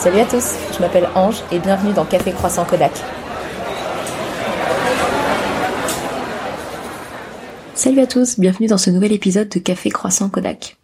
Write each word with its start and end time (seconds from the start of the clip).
Salut 0.00 0.20
à 0.20 0.24
tous, 0.24 0.54
je 0.74 0.80
m'appelle 0.80 1.10
Ange 1.14 1.42
et 1.52 1.58
bienvenue 1.58 1.92
dans 1.92 2.06
Café 2.06 2.32
Croissant 2.32 2.64
Kodak. 2.64 2.92
Salut 7.74 8.00
à 8.00 8.06
tous, 8.06 8.40
bienvenue 8.40 8.66
dans 8.66 8.78
ce 8.78 8.88
nouvel 8.88 9.12
épisode 9.12 9.50
de 9.50 9.58
Café 9.58 9.90
Croissant 9.90 10.30
Kodak. 10.30 10.78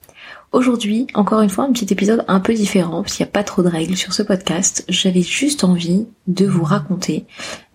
Aujourd'hui, 0.52 1.06
encore 1.14 1.40
une 1.40 1.48
fois, 1.48 1.64
un 1.64 1.72
petit 1.72 1.90
épisode 1.90 2.26
un 2.28 2.40
peu 2.40 2.52
différent, 2.52 3.00
parce 3.00 3.14
qu'il 3.14 3.24
n'y 3.24 3.30
a 3.30 3.32
pas 3.32 3.42
trop 3.42 3.62
de 3.62 3.68
règles 3.68 3.96
sur 3.96 4.12
ce 4.12 4.22
podcast. 4.22 4.84
J'avais 4.90 5.22
juste 5.22 5.64
envie 5.64 6.06
de 6.26 6.44
vous 6.44 6.64
raconter 6.64 7.24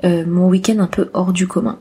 euh, 0.04 0.24
mon 0.28 0.48
week-end 0.48 0.78
un 0.78 0.86
peu 0.86 1.10
hors 1.14 1.34
du 1.34 1.48
commun. 1.48 1.80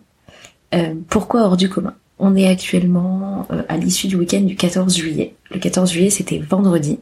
Euh, 0.72 0.94
pourquoi 1.10 1.42
hors 1.42 1.58
du 1.58 1.68
commun? 1.68 1.96
On 2.18 2.34
est 2.34 2.48
actuellement 2.48 3.46
euh, 3.50 3.62
à 3.68 3.76
l'issue 3.76 4.06
du 4.06 4.16
week-end 4.16 4.40
du 4.40 4.56
14 4.56 4.96
juillet. 4.96 5.34
Le 5.50 5.60
14 5.60 5.92
juillet, 5.92 6.08
c'était 6.08 6.38
vendredi. 6.38 6.98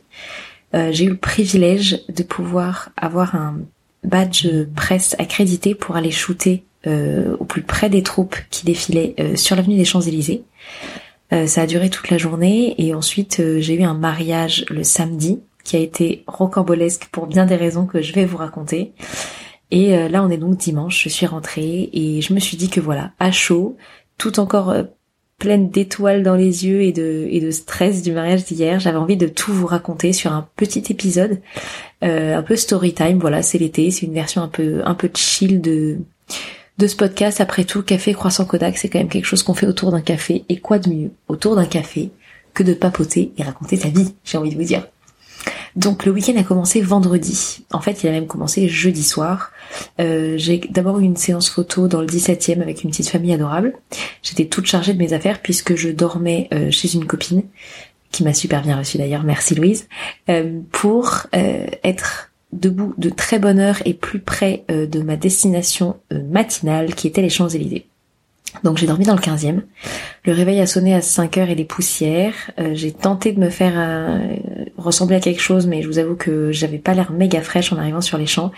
J'ai 0.72 1.04
eu 1.04 1.10
le 1.10 1.16
privilège 1.16 2.02
de 2.08 2.22
pouvoir 2.22 2.90
avoir 2.96 3.34
un 3.34 3.60
badge 4.04 4.46
presse 4.76 5.16
accrédité 5.18 5.74
pour 5.74 5.96
aller 5.96 6.10
shooter 6.10 6.64
au 6.86 7.44
plus 7.44 7.62
près 7.62 7.88
des 7.88 8.02
troupes 8.02 8.36
qui 8.50 8.64
défilaient 8.66 9.14
sur 9.34 9.56
l'avenue 9.56 9.76
des 9.76 9.84
Champs-Élysées. 9.84 10.44
Euh, 11.32 11.46
ça 11.46 11.62
a 11.62 11.66
duré 11.66 11.90
toute 11.90 12.10
la 12.10 12.18
journée 12.18 12.74
et 12.78 12.94
ensuite 12.94 13.40
euh, 13.40 13.60
j'ai 13.60 13.74
eu 13.74 13.82
un 13.82 13.94
mariage 13.94 14.64
le 14.70 14.82
samedi 14.82 15.40
qui 15.62 15.76
a 15.76 15.80
été 15.80 16.24
rocambolesque 16.26 17.08
pour 17.12 17.26
bien 17.26 17.44
des 17.44 17.56
raisons 17.56 17.84
que 17.84 18.00
je 18.00 18.14
vais 18.14 18.24
vous 18.24 18.38
raconter. 18.38 18.92
Et 19.70 19.94
euh, 19.96 20.08
là 20.08 20.24
on 20.24 20.30
est 20.30 20.38
donc 20.38 20.56
dimanche, 20.56 21.04
je 21.04 21.10
suis 21.10 21.26
rentrée 21.26 21.90
et 21.92 22.22
je 22.22 22.32
me 22.32 22.40
suis 22.40 22.56
dit 22.56 22.70
que 22.70 22.80
voilà, 22.80 23.12
à 23.18 23.30
chaud, 23.30 23.76
tout 24.16 24.40
encore 24.40 24.74
pleine 25.38 25.70
d'étoiles 25.70 26.22
dans 26.22 26.34
les 26.34 26.66
yeux 26.66 26.82
et 26.82 26.92
de, 26.92 27.26
et 27.30 27.40
de 27.40 27.50
stress 27.50 28.02
du 28.02 28.12
mariage 28.12 28.44
d'hier, 28.44 28.80
j'avais 28.80 28.98
envie 28.98 29.16
de 29.16 29.28
tout 29.28 29.52
vous 29.52 29.66
raconter 29.66 30.12
sur 30.12 30.32
un 30.32 30.48
petit 30.56 30.84
épisode, 30.90 31.40
un 32.02 32.42
peu 32.42 32.56
story 32.56 32.92
time. 32.92 33.18
Voilà, 33.18 33.42
c'est 33.42 33.58
l'été, 33.58 33.90
c'est 33.90 34.06
une 34.06 34.14
version 34.14 34.42
un 34.42 34.48
peu 34.48 34.82
un 34.84 34.94
peu 34.94 35.08
chill 35.14 35.60
de 35.60 35.98
de 36.78 36.86
ce 36.86 36.96
podcast. 36.96 37.40
Après 37.40 37.64
tout, 37.64 37.82
café 37.82 38.14
croissant 38.14 38.44
Kodak, 38.44 38.78
c'est 38.78 38.88
quand 38.88 38.98
même 38.98 39.08
quelque 39.08 39.24
chose 39.24 39.42
qu'on 39.42 39.54
fait 39.54 39.66
autour 39.66 39.90
d'un 39.90 40.00
café. 40.00 40.44
Et 40.48 40.58
quoi 40.58 40.78
de 40.78 40.88
mieux 40.88 41.10
autour 41.28 41.56
d'un 41.56 41.66
café 41.66 42.10
que 42.54 42.62
de 42.62 42.74
papoter 42.74 43.32
et 43.36 43.42
raconter 43.42 43.76
sa 43.76 43.88
vie, 43.88 44.14
j'ai 44.24 44.38
envie 44.38 44.50
de 44.50 44.56
vous 44.56 44.64
dire. 44.64 44.86
Donc 45.76 46.04
le 46.04 46.12
week-end 46.12 46.36
a 46.36 46.42
commencé 46.42 46.80
vendredi. 46.80 47.64
En 47.72 47.80
fait, 47.80 48.02
il 48.02 48.08
a 48.08 48.12
même 48.12 48.26
commencé 48.26 48.68
jeudi 48.68 49.02
soir. 49.02 49.52
Euh, 50.00 50.34
j'ai 50.36 50.58
d'abord 50.70 50.98
eu 50.98 51.04
une 51.04 51.16
séance 51.16 51.48
photo 51.48 51.88
dans 51.88 52.00
le 52.00 52.06
17e 52.06 52.60
avec 52.62 52.84
une 52.84 52.90
petite 52.90 53.08
famille 53.08 53.32
adorable. 53.32 53.74
J'étais 54.22 54.46
toute 54.46 54.66
chargée 54.66 54.94
de 54.94 54.98
mes 54.98 55.12
affaires 55.12 55.40
puisque 55.40 55.76
je 55.76 55.90
dormais 55.90 56.48
euh, 56.52 56.70
chez 56.70 56.94
une 56.94 57.06
copine 57.06 57.44
qui 58.10 58.24
m'a 58.24 58.32
super 58.32 58.62
bien 58.62 58.78
reçue 58.78 58.96
d'ailleurs, 58.96 59.22
merci 59.22 59.54
Louise, 59.54 59.86
euh, 60.30 60.60
pour 60.72 61.26
être 61.32 62.30
debout 62.52 62.94
de 62.96 63.10
très 63.10 63.38
bonne 63.38 63.58
heure 63.58 63.76
et 63.84 63.92
plus 63.92 64.20
près 64.20 64.64
de 64.70 65.02
ma 65.02 65.16
destination 65.16 66.00
matinale 66.10 66.94
qui 66.94 67.06
était 67.06 67.20
les 67.20 67.28
Champs-Élysées. 67.28 67.86
Donc 68.64 68.78
j'ai 68.78 68.86
dormi 68.86 69.04
dans 69.04 69.14
le 69.14 69.20
15e. 69.20 69.62
Le 70.24 70.32
réveil 70.32 70.60
a 70.60 70.66
sonné 70.66 70.94
à 70.94 71.00
5 71.00 71.36
heures 71.38 71.50
et 71.50 71.54
des 71.54 71.64
poussières. 71.64 72.34
Euh, 72.58 72.70
j'ai 72.74 72.92
tenté 72.92 73.32
de 73.32 73.40
me 73.40 73.50
faire 73.50 74.20
ressembler 74.76 75.16
à 75.16 75.20
quelque 75.20 75.40
chose, 75.40 75.66
mais 75.66 75.82
je 75.82 75.88
vous 75.88 75.98
avoue 75.98 76.16
que 76.16 76.50
j'avais 76.52 76.78
pas 76.78 76.94
l'air 76.94 77.12
méga 77.12 77.40
fraîche 77.42 77.72
en 77.72 77.76
arrivant 77.76 78.00
sur 78.00 78.18
les 78.18 78.26
champs. 78.26 78.52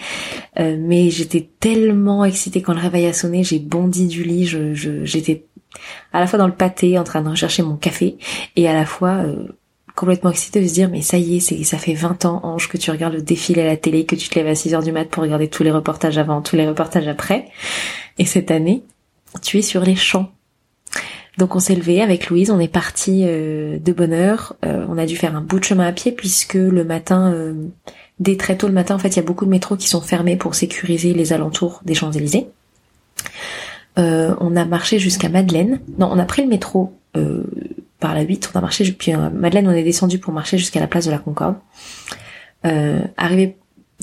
mais 0.56 1.10
j'étais 1.10 1.48
tellement 1.60 2.24
excitée 2.24 2.62
quand 2.62 2.74
le 2.74 2.80
réveil 2.80 3.06
a 3.06 3.12
sonné, 3.12 3.44
j'ai 3.44 3.58
bondi 3.58 4.06
du 4.06 4.22
lit, 4.22 4.46
j'étais 5.04 5.46
à 6.12 6.20
la 6.20 6.26
fois 6.26 6.38
dans 6.38 6.46
le 6.46 6.54
pâté 6.54 6.98
en 6.98 7.04
train 7.04 7.22
de 7.22 7.28
rechercher 7.28 7.62
mon 7.62 7.76
café 7.76 8.16
et 8.56 8.68
à 8.68 8.74
la 8.74 8.84
fois 8.84 9.24
complètement 10.00 10.30
excitée 10.30 10.62
de 10.62 10.66
se 10.66 10.72
dire 10.72 10.88
mais 10.88 11.02
ça 11.02 11.18
y 11.18 11.36
est, 11.36 11.64
ça 11.64 11.76
fait 11.76 11.92
20 11.92 12.24
ans 12.24 12.40
Ange 12.42 12.68
que 12.68 12.78
tu 12.78 12.90
regardes 12.90 13.12
le 13.12 13.20
défilé 13.22 13.60
à 13.60 13.66
la 13.66 13.76
télé, 13.76 14.06
que 14.06 14.16
tu 14.16 14.30
te 14.30 14.38
lèves 14.38 14.48
à 14.48 14.54
6 14.54 14.74
heures 14.74 14.82
du 14.82 14.92
mat 14.92 15.04
pour 15.04 15.22
regarder 15.22 15.48
tous 15.48 15.62
les 15.62 15.70
reportages 15.70 16.16
avant, 16.16 16.40
tous 16.40 16.56
les 16.56 16.66
reportages 16.66 17.06
après. 17.06 17.48
Et 18.18 18.24
cette 18.24 18.50
année, 18.50 18.82
tu 19.42 19.58
es 19.58 19.62
sur 19.62 19.82
les 19.82 19.96
champs. 19.96 20.32
Donc 21.38 21.56
on 21.56 21.58
s'est 21.58 21.74
levé 21.74 22.02
avec 22.02 22.28
Louise, 22.28 22.50
on 22.50 22.58
est 22.58 22.68
parti 22.68 23.22
euh, 23.24 23.78
de 23.78 23.92
bonne 23.92 24.12
heure. 24.12 24.56
Euh, 24.64 24.84
on 24.88 24.98
a 24.98 25.06
dû 25.06 25.16
faire 25.16 25.36
un 25.36 25.40
bout 25.40 25.58
de 25.58 25.64
chemin 25.64 25.86
à 25.86 25.92
pied 25.92 26.12
puisque 26.12 26.54
le 26.54 26.84
matin, 26.84 27.32
euh, 27.32 27.54
dès 28.18 28.36
très 28.36 28.56
tôt 28.56 28.66
le 28.66 28.74
matin, 28.74 28.94
en 28.96 28.98
fait, 28.98 29.08
il 29.08 29.16
y 29.16 29.20
a 29.20 29.22
beaucoup 29.22 29.44
de 29.44 29.50
métros 29.50 29.76
qui 29.76 29.88
sont 29.88 30.00
fermés 30.00 30.36
pour 30.36 30.54
sécuriser 30.54 31.14
les 31.14 31.32
alentours 31.32 31.80
des 31.84 31.94
Champs-Élysées. 31.94 32.48
on 33.96 34.56
a 34.56 34.64
marché 34.64 34.98
jusqu'à 34.98 35.28
Madeleine. 35.28 35.80
Non, 35.98 36.10
on 36.12 36.18
a 36.18 36.24
pris 36.24 36.42
le 36.42 36.48
métro 36.48 36.92
par 38.00 38.14
la 38.14 38.22
8, 38.22 38.52
on 38.54 38.58
a 38.58 38.60
marché, 38.60 38.90
puis 38.92 39.12
Madeleine, 39.12 39.68
on 39.68 39.72
est 39.72 39.82
descendu 39.82 40.18
pour 40.18 40.32
marcher 40.32 40.58
jusqu'à 40.58 40.80
la 40.80 40.86
place 40.86 41.06
de 41.06 41.10
la 41.10 41.18
Concorde. 41.18 41.56
Arrivé 42.62 43.56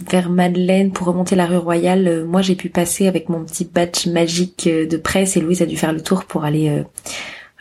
vers 0.05 0.29
Madeleine 0.29 0.91
pour 0.91 1.07
remonter 1.07 1.35
la 1.35 1.45
rue 1.45 1.57
Royale, 1.57 2.07
euh, 2.07 2.25
moi 2.25 2.41
j'ai 2.41 2.55
pu 2.55 2.69
passer 2.69 3.07
avec 3.07 3.29
mon 3.29 3.43
petit 3.43 3.65
badge 3.65 4.07
magique 4.07 4.67
euh, 4.67 4.85
de 4.85 4.97
presse 4.97 5.37
et 5.37 5.41
Louise 5.41 5.61
a 5.61 5.65
dû 5.65 5.77
faire 5.77 5.93
le 5.93 6.01
tour 6.01 6.25
pour 6.25 6.43
aller 6.43 6.83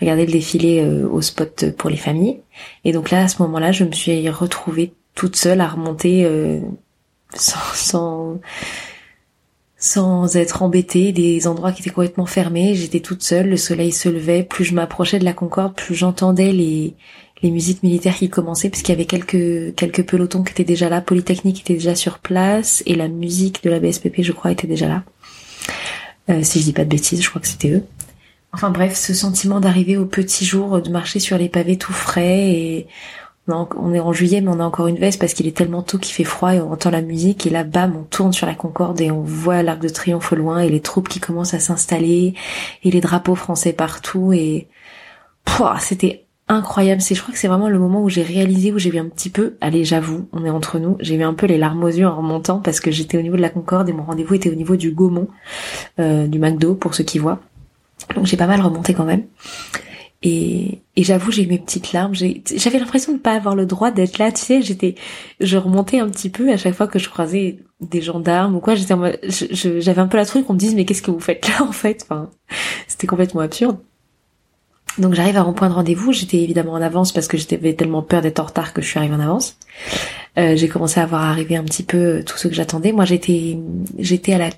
regarder 0.01 0.27
le 0.27 0.33
défilé 0.33 0.85
au 0.85 1.23
spot 1.23 1.71
pour 1.79 1.89
les 1.89 1.97
familles. 1.97 2.41
Et 2.85 2.93
donc 2.93 3.11
là, 3.11 3.23
à 3.23 3.29
ce 3.29 3.41
moment-là, 3.43 3.73
je 3.73 3.85
me 3.85 3.93
suis 3.93 4.29
retrouvée 4.29 4.93
toute 5.15 5.37
seule 5.37 5.63
à 5.63 5.69
remonter 5.69 6.29
sans, 7.33 7.73
sans 7.73 8.41
sans 9.87 10.37
être 10.37 10.63
embêtée, 10.63 11.13
des 11.13 11.47
endroits 11.47 11.73
qui 11.73 11.81
étaient 11.81 11.91
complètement 11.91 12.27
fermés, 12.27 12.75
j'étais 12.75 13.01
toute 13.01 13.23
seule, 13.23 13.49
le 13.49 13.57
soleil 13.57 13.93
se 13.93 14.09
levait, 14.09 14.43
plus 14.43 14.65
je 14.65 14.75
m'approchais 14.75 15.19
de 15.19 15.25
la 15.25 15.33
Concorde, 15.33 15.75
plus 15.75 15.95
j'entendais 15.95 16.53
les, 16.53 16.95
les 17.43 17.51
musiques 17.51 17.83
militaires 17.83 18.17
qui 18.17 18.29
commençaient, 18.29 18.69
puisqu'il 18.69 18.93
y 18.93 18.95
avait 18.95 19.07
quelques, 19.07 19.75
quelques 19.77 20.05
pelotons 20.05 20.43
qui 20.43 20.51
étaient 20.51 20.65
déjà 20.65 20.89
là, 20.89 21.01
Polytechnique 21.01 21.61
était 21.61 21.75
déjà 21.75 21.95
sur 21.95 22.19
place, 22.19 22.83
et 22.87 22.97
la 22.97 23.07
musique 23.07 23.63
de 23.63 23.71
la 23.71 23.79
BSPP, 23.79 24.23
je 24.23 24.33
crois, 24.33 24.51
était 24.51 24.67
déjà 24.67 24.89
là. 24.89 25.05
Euh, 26.31 26.43
si 26.43 26.59
je 26.59 26.65
dis 26.65 26.73
pas 26.73 26.85
de 26.85 26.91
bêtises, 26.91 27.23
je 27.23 27.29
crois 27.29 27.41
que 27.41 27.49
c'était 27.49 27.71
eux. 27.71 27.85
Enfin 28.53 28.71
bref, 28.71 28.97
ce 28.97 29.15
sentiment 29.15 29.61
d'arriver 29.61 29.97
au 29.97 30.07
petit 30.07 30.45
jour, 30.45 30.83
de 30.83 30.91
marcher 30.91 31.21
sur 31.21 31.39
les 31.39 31.49
pavés 31.49 31.77
tout 31.77 31.93
frais, 31.93 32.51
et 32.51 32.87
on 33.49 33.95
est 33.95 34.01
en 34.01 34.13
juillet, 34.13 34.41
mais 34.41 34.51
on 34.51 34.61
a 34.61 34.65
encore 34.65 34.89
une 34.89 34.99
veste 34.99 35.21
parce 35.21 35.35
qu'il 35.35 35.47
est 35.47 35.57
tellement 35.57 35.83
tôt 35.83 35.99
qu'il 35.99 36.15
fait 36.15 36.25
froid 36.25 36.55
et 36.55 36.61
on 36.61 36.73
entend 36.73 36.91
la 36.91 37.03
musique 37.03 37.47
et 37.47 37.51
là, 37.51 37.65
bam, 37.65 37.95
on 37.97 38.03
tourne 38.03 38.33
sur 38.33 38.47
la 38.47 38.55
Concorde 38.55 39.01
et 39.01 39.11
on 39.11 39.23
voit 39.23 39.63
l'Arc 39.63 39.81
de 39.81 39.89
Triomphe 39.89 40.33
au 40.33 40.37
loin 40.37 40.61
et 40.61 40.69
les 40.69 40.81
troupes 40.81 41.09
qui 41.09 41.21
commencent 41.21 41.55
à 41.55 41.61
s'installer 41.61 42.35
et 42.83 42.91
les 42.91 43.01
drapeaux 43.01 43.35
français 43.37 43.73
partout 43.73 44.33
et 44.33 44.69
c'était 45.81 46.27
incroyable. 46.49 47.01
C'est, 47.01 47.15
je 47.15 47.23
crois 47.23 47.33
que 47.33 47.39
c'est 47.39 47.49
vraiment 47.49 47.69
le 47.69 47.79
moment 47.79 48.03
où 48.03 48.09
j'ai 48.09 48.23
réalisé, 48.23 48.73
où 48.73 48.79
j'ai 48.79 48.91
vu 48.91 48.99
un 48.99 49.09
petit 49.09 49.31
peu, 49.31 49.57
allez, 49.61 49.85
j'avoue, 49.85 50.29
on 50.33 50.45
est 50.45 50.51
entre 50.51 50.79
nous, 50.79 50.97
j'ai 51.01 51.15
eu 51.15 51.23
un 51.23 51.35
peu 51.35 51.47
les 51.47 51.59
larmes 51.59 51.83
aux 51.85 51.89
yeux 51.89 52.07
en 52.07 52.17
remontant 52.17 52.61
parce 52.61 52.81
que 52.81 52.91
j'étais 52.91 53.19
au 53.19 53.23
niveau 53.23 53.37
de 53.37 53.43
la 53.43 53.51
Concorde 53.51 53.89
et 53.89 53.93
mon 53.93 54.05
rendez-vous 54.05 54.35
était 54.35 54.51
au 54.51 54.55
niveau 54.55 54.77
du 54.77 54.93
Gaumont, 54.93 55.29
euh, 55.99 56.27
du 56.27 56.39
McDo 56.39 56.75
pour 56.75 56.95
ceux 56.95 57.05
qui 57.05 57.19
voient. 57.19 57.41
Donc 58.15 58.27
j'ai 58.27 58.37
pas 58.37 58.47
mal 58.47 58.61
remonté 58.61 58.95
quand 58.95 59.05
même. 59.05 59.25
Et, 60.29 60.81
et 60.97 61.05
j'avoue, 61.05 61.31
j'ai 61.31 61.45
eu 61.45 61.47
mes 61.47 61.61
petites 61.61 61.93
larmes. 61.93 62.13
J'avais 62.13 62.81
l'impression 62.81 63.13
de 63.13 63.19
pas 63.19 63.35
avoir 63.35 63.55
le 63.55 63.65
droit 63.65 63.93
d'être 63.93 64.19
là. 64.19 64.33
Tu 64.33 64.41
sais, 64.41 64.61
j'étais, 64.61 64.97
je 65.39 65.57
remontais 65.57 66.01
un 66.01 66.09
petit 66.09 66.31
peu 66.31 66.51
à 66.51 66.57
chaque 66.57 66.75
fois 66.75 66.89
que 66.89 66.99
je 66.99 67.09
croisais 67.09 67.59
des 67.81 68.03
gendarmes 68.03 68.57
ou 68.57 68.61
quoi. 68.61 68.75
J'étais, 68.75 68.95
j'avais 69.81 70.01
un 70.01 70.09
peu 70.09 70.17
la 70.17 70.27
truc 70.27 70.45
qu'on 70.45 70.55
me 70.55 70.59
dise 70.59 70.75
mais 70.75 70.85
qu'est-ce 70.85 71.03
que 71.03 71.13
vous 71.13 71.21
faites 71.21 71.47
là 71.49 71.63
en 71.63 71.71
fait? 71.71 72.05
Enfin, 72.09 72.29
c'était 72.89 73.07
complètement 73.07 73.41
absurde. 73.41 73.79
Donc 74.99 75.15
j'arrive 75.15 75.37
à 75.37 75.45
mon 75.45 75.53
point 75.53 75.69
de 75.69 75.75
rendez-vous. 75.75 76.13
J'étais 76.13 76.39
évidemment 76.39 76.73
en 76.73 76.83
avance 76.83 77.13
parce 77.13 77.29
que 77.29 77.37
j'avais 77.37 77.75
tellement 77.75 78.03
peur 78.03 78.21
d'être 78.21 78.41
en 78.41 78.47
retard 78.47 78.73
que 78.73 78.83
je 78.83 78.89
suis 78.89 78.99
arrivée 78.99 79.15
en 79.15 79.21
avance. 79.21 79.59
Euh, 80.39 80.57
j'ai 80.57 80.67
commencé 80.67 80.99
à 80.99 81.07
voir 81.07 81.23
arriver 81.23 81.55
un 81.55 81.63
petit 81.63 81.85
peu 81.85 82.25
tout 82.27 82.37
ce 82.37 82.49
que 82.49 82.55
j'attendais. 82.55 82.91
Moi, 82.91 83.05
j'étais, 83.05 83.59
j'étais 83.97 84.33
à 84.33 84.39
la 84.39 84.51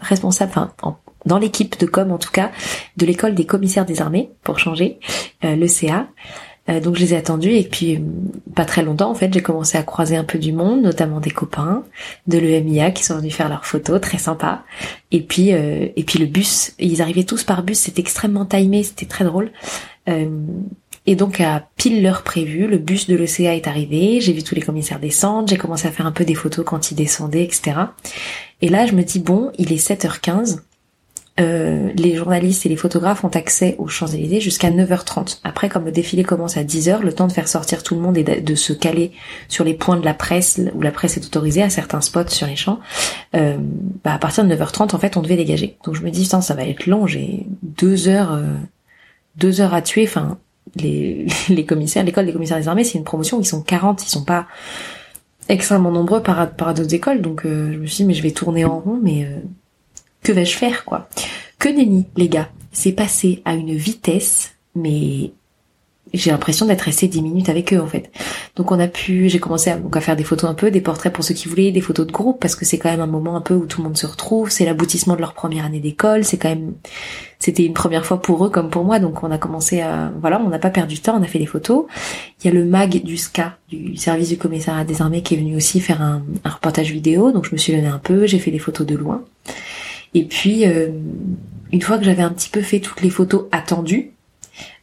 responsable, 0.00 0.50
enfin 0.54 0.72
en 0.82 0.96
dans 1.26 1.38
l'équipe 1.38 1.78
de 1.78 1.86
com 1.86 2.10
en 2.12 2.18
tout 2.18 2.30
cas, 2.30 2.50
de 2.96 3.06
l'école 3.06 3.34
des 3.34 3.46
commissaires 3.46 3.86
des 3.86 4.00
armées, 4.00 4.30
pour 4.42 4.58
changer, 4.58 4.98
euh, 5.44 5.56
le 5.56 5.66
CA. 5.66 6.08
Euh, 6.68 6.80
donc 6.80 6.96
je 6.96 7.00
les 7.00 7.14
ai 7.14 7.16
attendus 7.16 7.52
et 7.52 7.62
puis 7.62 7.96
euh, 7.96 8.00
pas 8.54 8.66
très 8.66 8.82
longtemps 8.82 9.10
en 9.10 9.14
fait 9.14 9.32
j'ai 9.32 9.40
commencé 9.40 9.78
à 9.78 9.82
croiser 9.82 10.16
un 10.16 10.24
peu 10.24 10.38
du 10.38 10.52
monde, 10.52 10.82
notamment 10.82 11.18
des 11.18 11.30
copains 11.30 11.82
de 12.26 12.36
l'EMIA 12.36 12.90
qui 12.90 13.04
sont 13.04 13.16
venus 13.16 13.34
faire 13.34 13.48
leurs 13.48 13.64
photos, 13.64 14.00
très 14.00 14.18
sympa. 14.18 14.64
Et 15.10 15.22
puis 15.22 15.48
et 15.48 16.04
puis 16.06 16.18
le 16.18 16.26
bus, 16.26 16.74
ils 16.78 17.00
arrivaient 17.00 17.24
tous 17.24 17.44
par 17.44 17.62
bus, 17.62 17.78
c'était 17.78 18.00
extrêmement 18.00 18.44
timé, 18.44 18.82
c'était 18.82 19.06
très 19.06 19.24
drôle. 19.24 19.50
et 21.06 21.16
donc 21.16 21.40
à 21.40 21.66
pile 21.76 22.02
l'heure 22.02 22.22
prévue, 22.22 22.66
le 22.66 22.76
bus 22.76 23.06
de 23.06 23.16
l'ECA 23.16 23.54
est 23.54 23.66
arrivé, 23.66 24.20
j'ai 24.20 24.34
vu 24.34 24.42
tous 24.42 24.54
les 24.54 24.60
commissaires 24.60 25.00
descendre, 25.00 25.48
j'ai 25.48 25.56
commencé 25.56 25.88
à 25.88 25.90
faire 25.90 26.06
un 26.06 26.12
peu 26.12 26.26
des 26.26 26.34
photos 26.34 26.66
quand 26.66 26.90
ils 26.90 26.96
descendaient, 26.96 27.44
etc. 27.44 27.76
Et 28.60 28.68
là 28.68 28.84
je 28.84 28.92
me 28.92 29.02
dis 29.04 29.20
bon, 29.20 29.52
il 29.56 29.72
est 29.72 29.88
7h15, 29.88 30.58
euh, 31.40 31.92
les 31.94 32.16
journalistes 32.16 32.66
et 32.66 32.68
les 32.68 32.76
photographes 32.76 33.22
ont 33.22 33.28
accès 33.28 33.76
aux 33.78 33.86
Champs-Élysées 33.86 34.40
jusqu'à 34.40 34.70
9h30. 34.70 35.38
Après, 35.44 35.68
comme 35.68 35.84
le 35.84 35.92
défilé 35.92 36.24
commence 36.24 36.56
à 36.56 36.64
10h, 36.64 37.00
le 37.00 37.12
temps 37.12 37.28
de 37.28 37.32
faire 37.32 37.46
sortir 37.46 37.82
tout 37.84 37.94
le 37.94 38.00
monde 38.00 38.18
et 38.18 38.24
de, 38.24 38.54
se 38.56 38.72
caler 38.72 39.12
sur 39.48 39.64
les 39.64 39.74
points 39.74 39.96
de 39.96 40.04
la 40.04 40.14
presse, 40.14 40.60
où 40.74 40.82
la 40.82 40.90
presse 40.90 41.16
est 41.16 41.24
autorisée 41.24 41.62
à 41.62 41.70
certains 41.70 42.00
spots 42.00 42.28
sur 42.28 42.48
les 42.48 42.56
champs, 42.56 42.80
euh, 43.36 43.56
bah 44.02 44.14
à 44.14 44.18
partir 44.18 44.44
de 44.44 44.52
9h30, 44.52 44.94
en 44.94 44.98
fait, 44.98 45.16
on 45.16 45.22
devait 45.22 45.36
dégager. 45.36 45.76
Donc 45.84 45.94
je 45.94 46.02
me 46.02 46.10
dis, 46.10 46.24
ça 46.24 46.54
va 46.54 46.64
être 46.64 46.86
long, 46.86 47.06
j'ai 47.06 47.46
deux 47.62 48.08
heures, 48.08 48.32
euh, 48.32 48.54
deux 49.36 49.60
heures 49.60 49.74
à 49.74 49.82
tuer. 49.82 50.04
Enfin, 50.04 50.38
les, 50.74 51.26
les 51.48 51.64
commissaires, 51.64 52.02
l'école 52.02 52.26
des 52.26 52.32
commissaires 52.32 52.58
des 52.58 52.68
armées, 52.68 52.84
c'est 52.84 52.98
une 52.98 53.04
promotion, 53.04 53.40
ils 53.40 53.46
sont 53.46 53.62
40, 53.62 54.04
ils 54.04 54.10
sont 54.10 54.24
pas 54.24 54.48
extrêmement 55.48 55.92
nombreux 55.92 56.22
par, 56.22 56.50
par 56.50 56.74
d'autres 56.74 56.94
écoles, 56.94 57.22
donc 57.22 57.40
je 57.44 57.78
me 57.78 57.86
suis 57.86 58.02
dit 58.02 58.04
mais 58.04 58.12
je 58.12 58.22
vais 58.22 58.32
tourner 58.32 58.66
en 58.66 58.80
rond, 58.80 59.00
mais 59.02 59.26
que 60.22 60.32
vais-je 60.32 60.56
faire 60.56 60.84
quoi? 60.84 61.08
Que 61.58 61.68
nenni, 61.68 62.06
les 62.16 62.28
gars, 62.28 62.48
c'est 62.72 62.92
passé 62.92 63.42
à 63.44 63.54
une 63.54 63.74
vitesse, 63.74 64.52
mais 64.74 65.32
j'ai 66.14 66.30
l'impression 66.30 66.66
d'être 66.66 66.82
resté 66.82 67.08
10 67.08 67.22
minutes 67.22 67.48
avec 67.48 67.72
eux 67.72 67.80
en 67.80 67.86
fait. 67.86 68.10
Donc 68.56 68.72
on 68.72 68.80
a 68.80 68.88
pu, 68.88 69.28
j'ai 69.28 69.38
commencé 69.38 69.70
à, 69.70 70.00
faire 70.00 70.16
des 70.16 70.24
photos 70.24 70.48
un 70.48 70.54
peu, 70.54 70.70
des 70.70 70.80
portraits 70.80 71.12
pour 71.12 71.24
ceux 71.24 71.34
qui 71.34 71.48
voulaient, 71.48 71.72
des 71.72 71.80
photos 71.80 72.06
de 72.06 72.12
groupe 72.12 72.40
parce 72.40 72.54
que 72.56 72.64
c'est 72.64 72.78
quand 72.78 72.90
même 72.90 73.00
un 73.00 73.06
moment 73.06 73.36
un 73.36 73.40
peu 73.40 73.54
où 73.54 73.66
tout 73.66 73.82
le 73.82 73.88
monde 73.88 73.96
se 73.96 74.06
retrouve, 74.06 74.50
c'est 74.50 74.64
l'aboutissement 74.64 75.16
de 75.16 75.20
leur 75.20 75.34
première 75.34 75.64
année 75.64 75.80
d'école, 75.80 76.24
c'est 76.24 76.38
quand 76.38 76.48
même, 76.48 76.74
c'était 77.38 77.64
une 77.64 77.74
première 77.74 78.06
fois 78.06 78.22
pour 78.22 78.44
eux 78.44 78.50
comme 78.50 78.70
pour 78.70 78.84
moi, 78.84 78.98
donc 78.98 79.22
on 79.22 79.30
a 79.30 79.38
commencé 79.38 79.80
à, 79.80 80.10
voilà, 80.20 80.40
on 80.40 80.48
n'a 80.48 80.58
pas 80.58 80.70
perdu 80.70 80.96
de 80.96 81.00
temps, 81.00 81.18
on 81.18 81.22
a 81.22 81.26
fait 81.26 81.38
des 81.38 81.46
photos. 81.46 81.86
Il 82.42 82.46
y 82.46 82.50
a 82.50 82.54
le 82.54 82.64
mag 82.64 83.02
du 83.02 83.16
SCA, 83.16 83.58
du 83.68 83.96
service 83.96 84.28
du 84.28 84.38
commissariat 84.38 84.84
des 84.84 85.02
armées 85.02 85.22
qui 85.22 85.34
est 85.34 85.38
venu 85.38 85.56
aussi 85.56 85.80
faire 85.80 86.00
un, 86.02 86.22
reportage 86.44 86.90
vidéo, 86.90 87.32
donc 87.32 87.46
je 87.46 87.52
me 87.52 87.58
suis 87.58 87.74
levé 87.74 87.86
un 87.86 87.98
peu, 87.98 88.26
j'ai 88.26 88.38
fait 88.38 88.50
des 88.50 88.58
photos 88.58 88.86
de 88.86 88.96
loin. 88.96 89.22
Et 90.14 90.24
puis, 90.24 90.66
euh, 90.66 90.88
une 91.72 91.82
fois 91.82 91.98
que 91.98 92.04
j'avais 92.04 92.22
un 92.22 92.30
petit 92.30 92.48
peu 92.48 92.60
fait 92.60 92.80
toutes 92.80 93.02
les 93.02 93.10
photos 93.10 93.46
attendues, 93.52 94.12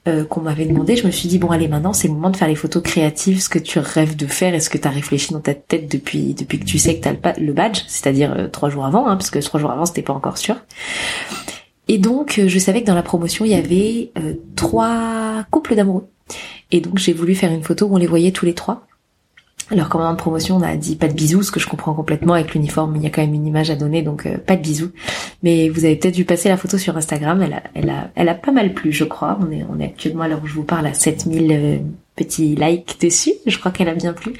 euh, 0.08 0.24
qu'on 0.24 0.42
m'avait 0.42 0.66
demandé, 0.66 0.96
je 0.96 1.06
me 1.06 1.12
suis 1.12 1.28
dit 1.28 1.40
bon 1.40 1.50
allez 1.50 1.68
maintenant 1.68 1.92
c'est 1.92 2.08
le 2.08 2.14
moment 2.14 2.30
de 2.30 2.38
faire 2.38 2.48
les 2.48 2.56
photos 2.56 2.84
créatives, 2.84 3.42
ce 3.42 3.50
que 3.50 3.58
tu 3.58 3.80
rêves 3.80 4.16
de 4.16 4.28
faire 4.28 4.54
et 4.54 4.60
ce 4.60 4.70
que 4.70 4.78
tu 4.78 4.88
as 4.88 4.92
réfléchi 4.92 5.34
dans 5.34 5.40
ta 5.40 5.56
tête 5.56 5.92
depuis 5.92 6.36
depuis 6.36 6.60
que 6.60 6.66
tu 6.66 6.78
sais 6.78 7.00
que 7.00 7.10
tu 7.10 7.42
le, 7.42 7.54
badge, 7.54 7.82
c'est-à-dire 7.88 8.32
euh, 8.38 8.48
trois 8.48 8.70
jours 8.70 8.86
avant, 8.86 9.08
hein, 9.08 9.16
parce 9.16 9.32
que 9.32 9.40
trois 9.40 9.60
jours 9.60 9.72
avant 9.72 9.88
c'était 9.88 10.04
pas 10.04 10.14
encore 10.14 10.38
sûr. 10.38 10.58
Et 11.88 11.98
donc 11.98 12.40
je 12.46 12.60
savais 12.60 12.82
que 12.82 12.88
dans 12.88 12.96
la 12.96 13.02
promotion 13.02 13.46
il 13.46 13.52
y 13.52 13.56
avait 13.56 14.12
trois 14.56 15.44
couples 15.50 15.76
d'amoureux. 15.76 16.08
Et 16.72 16.82
donc 16.82 17.00
j'ai 17.00 17.14
voulu 17.14 17.34
faire 17.34 17.52
une 17.52 17.64
photo 17.64 17.88
où 17.88 17.96
on 17.96 17.98
les 17.98 18.08
voyait 18.08 18.32
tous 18.32 18.46
les 18.46 18.54
trois. 18.54 18.86
Alors 19.72 19.90
commandant 19.90 20.12
de 20.12 20.18
promotion, 20.18 20.58
on 20.58 20.62
a 20.62 20.76
dit 20.76 20.96
pas 20.96 21.08
de 21.08 21.14
bisous, 21.14 21.42
ce 21.42 21.52
que 21.52 21.60
je 21.60 21.68
comprends 21.68 21.96
complètement 21.96 22.34
avec 22.34 22.54
l'uniforme, 22.54 22.96
il 22.98 23.02
y 23.02 23.08
a 23.08 23.10
quand 23.10 23.22
même 23.22 23.34
une 23.34 23.48
image 23.48 23.72
à 23.72 23.76
donner, 23.76 24.04
donc 24.04 24.28
euh, 24.28 24.38
pas 24.38 24.56
de 24.56 24.62
bisous. 24.62 24.92
Mais 25.42 25.70
vous 25.70 25.86
avez 25.86 25.96
peut-être 25.96 26.16
vu 26.16 26.24
passer 26.24 26.50
la 26.50 26.58
photo 26.58 26.78
sur 26.78 26.96
Instagram, 26.96 27.42
elle 27.42 27.54
a, 27.54 27.64
elle 27.74 27.90
a, 27.90 28.12
elle 28.14 28.30
a 28.30 28.36
pas 28.36 28.52
mal 28.52 28.74
plu, 28.74 28.92
je 28.92 29.06
crois. 29.06 29.40
On 29.42 29.52
est, 29.52 29.66
on 29.68 29.80
est 29.80 29.86
actuellement 29.86 30.24
à 30.24 30.28
l'heure 30.28 30.42
où 30.44 30.48
je 30.48 30.54
vous 30.54 30.64
parle 30.64 30.86
à 30.86 30.94
7000 30.94 31.52
euh, 31.52 31.78
petits 32.16 32.56
likes 32.56 33.02
dessus, 33.02 33.34
je 33.48 33.58
crois 33.58 33.72
qu'elle 33.72 33.90
a 33.90 33.96
bien 33.96 34.14
plu. 34.14 34.34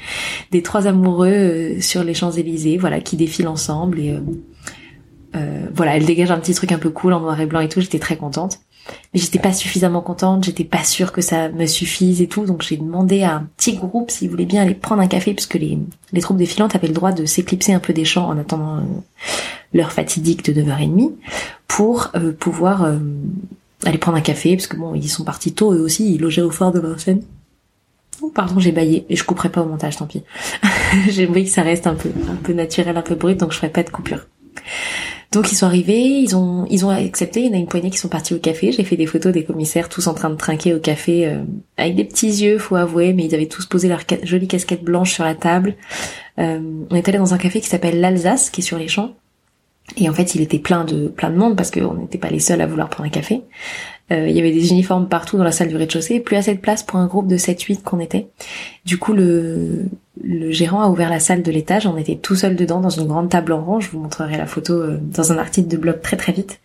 Des 0.52 0.62
trois 0.62 0.86
amoureux 0.86 1.26
euh, 1.26 1.80
sur 1.80 2.04
les 2.04 2.14
Champs-Élysées, 2.14 2.76
voilà, 2.78 3.00
qui 3.00 3.16
défilent 3.16 3.48
ensemble 3.48 3.98
et 3.98 4.16
voilà, 5.74 5.98
elle 5.98 6.06
dégage 6.06 6.30
un 6.30 6.38
petit 6.38 6.54
truc 6.54 6.72
un 6.72 6.78
peu 6.78 6.88
cool 6.88 7.12
en 7.12 7.20
noir 7.20 7.38
et 7.38 7.44
blanc 7.44 7.60
et 7.60 7.68
tout, 7.68 7.82
j'étais 7.82 7.98
très 7.98 8.16
contente 8.16 8.60
mais 9.12 9.20
j'étais 9.20 9.38
pas 9.38 9.52
suffisamment 9.52 10.00
contente, 10.00 10.44
j'étais 10.44 10.64
pas 10.64 10.84
sûre 10.84 11.12
que 11.12 11.20
ça 11.20 11.48
me 11.48 11.66
suffise 11.66 12.20
et 12.20 12.26
tout, 12.26 12.44
donc 12.44 12.62
j'ai 12.62 12.76
demandé 12.76 13.22
à 13.22 13.36
un 13.36 13.48
petit 13.56 13.74
groupe 13.74 14.10
s'ils 14.10 14.30
voulaient 14.30 14.44
bien 14.44 14.62
aller 14.62 14.74
prendre 14.74 15.02
un 15.02 15.06
café, 15.06 15.34
puisque 15.34 15.54
les, 15.54 15.78
les 16.12 16.20
troupes 16.20 16.36
défilantes 16.36 16.74
avaient 16.74 16.88
le 16.88 16.94
droit 16.94 17.12
de 17.12 17.24
s'éclipser 17.24 17.72
un 17.72 17.80
peu 17.80 17.92
des 17.92 18.04
champs 18.04 18.28
en 18.28 18.38
attendant 18.38 18.76
euh, 18.76 18.80
leur 19.72 19.92
fatidique 19.92 20.44
de 20.44 20.62
9h30, 20.62 21.12
pour 21.68 22.10
euh, 22.14 22.32
pouvoir 22.32 22.84
euh, 22.84 22.98
aller 23.84 23.98
prendre 23.98 24.18
un 24.18 24.22
café, 24.22 24.56
parce 24.56 24.66
que 24.66 24.76
bon, 24.76 24.94
ils 24.94 25.08
sont 25.08 25.24
partis 25.24 25.52
tôt 25.52 25.72
eux 25.72 25.80
aussi, 25.80 26.14
ils 26.14 26.20
logeaient 26.20 26.42
au 26.42 26.50
fort 26.50 26.72
de 26.72 26.80
Vincennes. 26.80 27.22
Oh, 28.22 28.32
pardon, 28.34 28.58
j'ai 28.58 28.72
baillé, 28.72 29.04
et 29.08 29.16
je 29.16 29.24
couperai 29.24 29.50
pas 29.50 29.62
au 29.62 29.66
montage, 29.66 29.96
tant 29.96 30.06
pis. 30.06 30.22
J'aimerais 31.08 31.44
que 31.44 31.50
ça 31.50 31.62
reste 31.62 31.86
un 31.86 31.94
peu, 31.94 32.10
un 32.30 32.36
peu 32.36 32.54
naturel, 32.54 32.96
un 32.96 33.02
peu 33.02 33.14
brut, 33.14 33.38
donc 33.38 33.52
je 33.52 33.58
ferai 33.58 33.68
pas 33.68 33.82
de 33.82 33.90
coupure. 33.90 34.26
Donc 35.32 35.50
ils 35.50 35.56
sont 35.56 35.66
arrivés, 35.66 36.00
ils 36.00 36.36
ont 36.36 36.66
ils 36.70 36.84
ont 36.86 36.90
accepté. 36.90 37.40
Il 37.40 37.46
y 37.46 37.50
en 37.50 37.54
a 37.54 37.56
une 37.56 37.66
poignée 37.66 37.90
qui 37.90 37.98
sont 37.98 38.08
partis 38.08 38.34
au 38.34 38.38
café. 38.38 38.72
J'ai 38.72 38.84
fait 38.84 38.96
des 38.96 39.06
photos 39.06 39.32
des 39.32 39.44
commissaires 39.44 39.88
tous 39.88 40.06
en 40.06 40.14
train 40.14 40.30
de 40.30 40.36
trinquer 40.36 40.74
au 40.74 40.78
café 40.78 41.26
euh, 41.26 41.42
avec 41.76 41.96
des 41.96 42.04
petits 42.04 42.28
yeux, 42.28 42.58
faut 42.58 42.76
avouer, 42.76 43.12
mais 43.12 43.24
ils 43.24 43.34
avaient 43.34 43.46
tous 43.46 43.66
posé 43.66 43.88
leur 43.88 44.00
jolie 44.22 44.48
casquette 44.48 44.82
blanche 44.82 45.12
sur 45.12 45.24
la 45.24 45.34
table. 45.34 45.74
Euh, 46.38 46.60
on 46.90 46.94
est 46.94 47.08
allé 47.08 47.18
dans 47.18 47.34
un 47.34 47.38
café 47.38 47.60
qui 47.60 47.68
s'appelle 47.68 48.00
l'Alsace, 48.00 48.50
qui 48.50 48.60
est 48.60 48.64
sur 48.64 48.78
les 48.78 48.88
champs. 48.88 49.14
Et 49.96 50.08
en 50.08 50.12
fait, 50.12 50.34
il 50.34 50.40
était 50.40 50.58
plein 50.58 50.84
de 50.84 51.08
plein 51.08 51.30
de 51.30 51.36
monde 51.36 51.56
parce 51.56 51.70
qu'on 51.70 51.94
n'était 51.94 52.18
pas 52.18 52.28
les 52.28 52.40
seuls 52.40 52.60
à 52.60 52.66
vouloir 52.66 52.88
prendre 52.88 53.06
un 53.06 53.12
café. 53.12 53.42
Euh, 54.12 54.28
il 54.28 54.36
y 54.36 54.40
avait 54.40 54.52
des 54.52 54.70
uniformes 54.70 55.08
partout 55.08 55.36
dans 55.36 55.44
la 55.44 55.52
salle 55.52 55.68
du 55.68 55.76
rez-de-chaussée, 55.76 56.20
plus 56.20 56.36
assez 56.36 56.54
de 56.54 56.60
place 56.60 56.82
pour 56.82 56.98
un 56.98 57.06
groupe 57.06 57.26
de 57.26 57.36
7-8 57.36 57.82
qu'on 57.82 57.98
était. 57.98 58.28
Du 58.84 58.98
coup, 58.98 59.12
le, 59.12 59.86
le 60.22 60.50
gérant 60.50 60.80
a 60.82 60.88
ouvert 60.88 61.10
la 61.10 61.20
salle 61.20 61.42
de 61.42 61.50
l'étage, 61.50 61.86
on 61.86 61.96
était 61.96 62.16
tout 62.16 62.36
seul 62.36 62.56
dedans 62.56 62.80
dans 62.80 62.90
une 62.90 63.06
grande 63.06 63.28
table 63.28 63.52
en 63.52 63.80
je 63.80 63.90
vous 63.90 63.98
montrerai 63.98 64.38
la 64.38 64.46
photo 64.46 64.74
euh, 64.74 64.98
dans 65.00 65.32
un 65.32 65.38
article 65.38 65.68
de 65.68 65.76
blog 65.76 66.00
très 66.00 66.16
très 66.16 66.32
vite. 66.32 66.60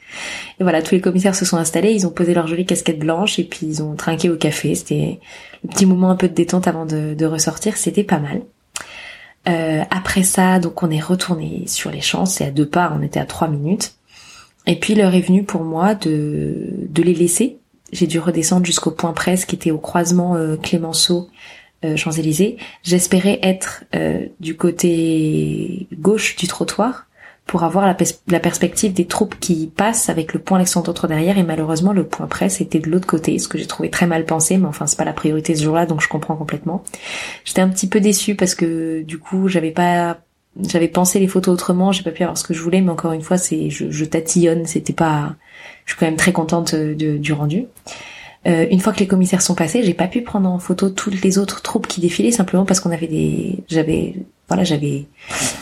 Et 0.59 0.63
voilà, 0.63 0.81
tous 0.81 0.95
les 0.95 1.01
commissaires 1.01 1.35
se 1.35 1.45
sont 1.45 1.57
installés, 1.57 1.91
ils 1.91 2.07
ont 2.07 2.11
posé 2.11 2.33
leur 2.33 2.47
jolie 2.47 2.65
casquette 2.65 2.99
blanche 2.99 3.39
et 3.39 3.43
puis 3.43 3.67
ils 3.67 3.83
ont 3.83 3.95
trinqué 3.95 4.29
au 4.29 4.37
café. 4.37 4.73
C'était 4.75 5.19
le 5.63 5.69
petit 5.69 5.85
moment 5.85 6.09
un 6.09 6.15
peu 6.15 6.29
de 6.29 6.33
détente 6.33 6.67
avant 6.67 6.85
de, 6.85 7.13
de 7.13 7.25
ressortir, 7.25 7.75
c'était 7.77 8.03
pas 8.03 8.19
mal. 8.19 8.41
Euh, 9.49 9.83
après 9.89 10.23
ça, 10.23 10.59
donc 10.59 10.81
on 10.83 10.89
est 10.89 11.01
retourné 11.01 11.63
sur 11.67 11.91
les 11.91 12.01
champs, 12.01 12.25
c'est 12.25 12.45
à 12.45 12.51
deux 12.51 12.67
pas, 12.67 12.95
on 12.97 13.01
était 13.03 13.19
à 13.19 13.25
trois 13.25 13.47
minutes. 13.47 13.95
Et 14.67 14.75
puis 14.75 14.95
l'heure 14.95 15.15
est 15.15 15.21
venue 15.21 15.43
pour 15.43 15.63
moi 15.63 15.95
de, 15.95 16.69
de 16.87 17.03
les 17.03 17.15
laisser. 17.15 17.57
J'ai 17.91 18.07
dû 18.07 18.19
redescendre 18.19 18.65
jusqu'au 18.65 18.91
point 18.91 19.11
presse 19.11 19.45
qui 19.45 19.55
était 19.55 19.71
au 19.71 19.79
croisement 19.79 20.35
euh, 20.35 20.55
Clémenceau 20.55 21.29
euh, 21.83 21.95
Champs-Élysées. 21.95 22.57
J'espérais 22.83 23.39
être 23.41 23.83
euh, 23.95 24.25
du 24.39 24.55
côté 24.55 25.87
gauche 25.93 26.35
du 26.35 26.47
trottoir 26.47 27.07
pour 27.47 27.63
avoir 27.63 27.85
la, 27.85 28.39
perspective 28.39 28.93
des 28.93 29.05
troupes 29.05 29.37
qui 29.39 29.67
passent 29.75 30.09
avec 30.09 30.33
le 30.33 30.39
point 30.39 30.57
Alexandre 30.57 31.07
derrière 31.07 31.37
et 31.37 31.43
malheureusement 31.43 31.91
le 31.91 32.05
point 32.05 32.27
presse 32.27 32.61
était 32.61 32.79
de 32.79 32.89
l'autre 32.89 33.07
côté, 33.07 33.39
ce 33.39 33.49
que 33.49 33.57
j'ai 33.57 33.65
trouvé 33.65 33.89
très 33.89 34.07
mal 34.07 34.25
pensé, 34.25 34.57
mais 34.57 34.67
enfin 34.67 34.87
c'est 34.87 34.95
pas 34.95 35.03
la 35.03 35.11
priorité 35.11 35.55
ce 35.55 35.63
jour-là 35.63 35.85
donc 35.85 36.01
je 36.01 36.07
comprends 36.07 36.35
complètement. 36.35 36.83
J'étais 37.43 37.61
un 37.61 37.67
petit 37.67 37.87
peu 37.87 37.99
déçue 37.99 38.35
parce 38.35 38.55
que 38.55 39.01
du 39.01 39.17
coup 39.17 39.49
j'avais 39.49 39.71
pas 39.71 40.19
j'avais 40.59 40.87
pensé 40.87 41.19
les 41.19 41.27
photos 41.27 41.53
autrement, 41.53 41.91
j'ai 41.91 42.03
pas 42.03 42.11
pu 42.11 42.23
avoir 42.23 42.37
ce 42.37 42.43
que 42.43 42.53
je 42.53 42.61
voulais, 42.61 42.81
mais 42.81 42.91
encore 42.91 43.13
une 43.13 43.21
fois, 43.21 43.37
c'est 43.37 43.69
je, 43.69 43.89
je 43.89 44.05
tatillonne, 44.05 44.65
c'était 44.65 44.93
pas. 44.93 45.35
Je 45.85 45.93
suis 45.93 45.99
quand 45.99 46.05
même 46.05 46.17
très 46.17 46.33
contente 46.33 46.75
de, 46.75 47.17
du 47.17 47.33
rendu. 47.33 47.65
Euh, 48.47 48.65
une 48.71 48.79
fois 48.79 48.91
que 48.91 48.99
les 48.99 49.07
commissaires 49.07 49.41
sont 49.41 49.53
passés, 49.53 49.83
j'ai 49.83 49.93
pas 49.93 50.07
pu 50.07 50.21
prendre 50.21 50.49
en 50.49 50.57
photo 50.57 50.89
toutes 50.89 51.21
les 51.21 51.37
autres 51.37 51.61
troupes 51.61 51.87
qui 51.87 52.01
défilaient 52.01 52.31
simplement 52.31 52.65
parce 52.65 52.79
qu'on 52.79 52.91
avait 52.91 53.07
des, 53.07 53.63
j'avais, 53.69 54.15
voilà, 54.47 54.63
j'avais 54.63 55.05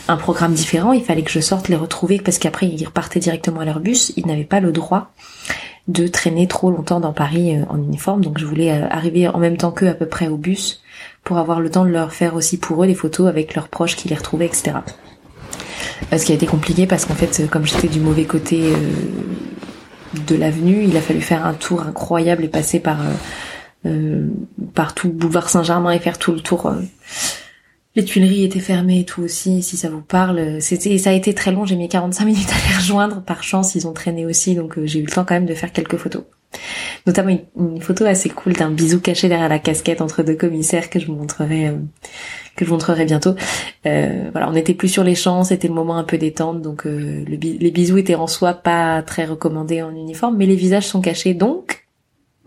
un 0.08 0.16
programme 0.16 0.54
différent. 0.54 0.92
Il 0.92 1.04
fallait 1.04 1.22
que 1.22 1.30
je 1.30 1.40
sorte 1.40 1.68
les 1.68 1.76
retrouver 1.76 2.20
parce 2.20 2.38
qu'après 2.38 2.66
ils 2.66 2.84
repartaient 2.86 3.20
directement 3.20 3.60
à 3.60 3.64
leur 3.66 3.80
bus. 3.80 4.14
Ils 4.16 4.26
n'avaient 4.26 4.44
pas 4.44 4.60
le 4.60 4.72
droit 4.72 5.12
de 5.88 6.06
traîner 6.06 6.46
trop 6.46 6.70
longtemps 6.70 7.00
dans 7.00 7.12
Paris 7.12 7.56
euh, 7.56 7.64
en 7.68 7.76
uniforme, 7.76 8.22
donc 8.24 8.38
je 8.38 8.46
voulais 8.46 8.70
euh, 8.70 8.86
arriver 8.90 9.28
en 9.28 9.38
même 9.38 9.56
temps 9.56 9.72
qu'eux 9.72 9.88
à 9.88 9.94
peu 9.94 10.06
près 10.06 10.28
au 10.28 10.36
bus 10.36 10.82
pour 11.24 11.38
avoir 11.38 11.60
le 11.60 11.70
temps 11.70 11.84
de 11.84 11.90
leur 11.90 12.12
faire 12.12 12.34
aussi 12.34 12.58
pour 12.58 12.82
eux 12.82 12.86
des 12.86 12.94
photos 12.94 13.28
avec 13.28 13.54
leurs 13.54 13.68
proches 13.68 13.96
qui 13.96 14.08
les 14.08 14.14
retrouvaient, 14.14 14.46
etc. 14.46 14.72
Ce 16.16 16.24
qui 16.24 16.32
a 16.32 16.34
été 16.34 16.46
compliqué 16.46 16.86
parce 16.86 17.04
qu'en 17.04 17.14
fait, 17.14 17.46
comme 17.50 17.66
j'étais 17.66 17.88
du 17.88 18.00
mauvais 18.00 18.24
côté 18.24 18.72
de 20.14 20.34
l'avenue, 20.36 20.84
il 20.84 20.96
a 20.96 21.00
fallu 21.00 21.20
faire 21.20 21.46
un 21.46 21.54
tour 21.54 21.82
incroyable 21.82 22.44
et 22.44 22.48
passer 22.48 22.80
par 22.80 23.00
euh, 23.00 23.12
euh 23.86 24.28
par 24.74 24.94
tout 24.94 25.08
le 25.08 25.12
boulevard 25.14 25.48
Saint-Germain 25.48 25.92
et 25.92 25.98
faire 25.98 26.18
tout 26.18 26.32
le 26.32 26.40
tour. 26.40 26.72
Euh. 27.96 28.00
Les 28.00 28.04
Tuileries 28.04 28.44
étaient 28.44 28.60
fermées 28.60 29.00
et 29.00 29.04
tout 29.04 29.22
aussi, 29.22 29.62
si 29.62 29.76
ça 29.76 29.90
vous 29.90 30.02
parle. 30.02 30.60
C'était, 30.60 30.96
ça 30.98 31.10
a 31.10 31.12
été 31.12 31.34
très 31.34 31.52
long, 31.52 31.64
j'ai 31.64 31.76
mis 31.76 31.88
45 31.88 32.24
minutes 32.26 32.50
à 32.50 32.68
les 32.68 32.76
rejoindre. 32.76 33.22
Par 33.22 33.42
chance, 33.42 33.74
ils 33.74 33.86
ont 33.86 33.92
traîné 33.92 34.26
aussi, 34.26 34.54
donc 34.54 34.78
j'ai 34.84 35.00
eu 35.00 35.04
le 35.04 35.10
temps 35.10 35.24
quand 35.24 35.34
même 35.34 35.46
de 35.46 35.54
faire 35.54 35.72
quelques 35.72 35.96
photos 35.96 36.24
notamment 37.06 37.36
une, 37.56 37.80
photo 37.80 38.04
assez 38.04 38.28
cool 38.28 38.52
d'un 38.54 38.70
bisou 38.70 39.00
caché 39.00 39.28
derrière 39.28 39.48
la 39.48 39.58
casquette 39.58 40.00
entre 40.00 40.22
deux 40.22 40.34
commissaires 40.34 40.90
que 40.90 40.98
je 40.98 41.06
vous 41.06 41.14
montrerai 41.14 41.68
euh, 41.68 41.76
que 42.56 42.64
je 42.64 42.70
vous 42.70 42.74
montrerai 42.74 43.04
bientôt. 43.04 43.34
Euh, 43.86 44.28
voilà, 44.32 44.48
on 44.48 44.52
n'était 44.52 44.74
plus 44.74 44.88
sur 44.88 45.04
les 45.04 45.14
champs, 45.14 45.44
c'était 45.44 45.68
le 45.68 45.74
moment 45.74 45.96
un 45.96 46.04
peu 46.04 46.18
détente, 46.18 46.60
donc 46.60 46.86
euh, 46.86 47.24
les 47.26 47.70
bisous 47.70 47.98
étaient 47.98 48.16
en 48.16 48.26
soi 48.26 48.54
pas 48.54 49.02
très 49.02 49.24
recommandés 49.24 49.82
en 49.82 49.94
uniforme, 49.94 50.36
mais 50.36 50.46
les 50.46 50.56
visages 50.56 50.86
sont 50.86 51.00
cachés, 51.00 51.32
donc 51.32 51.79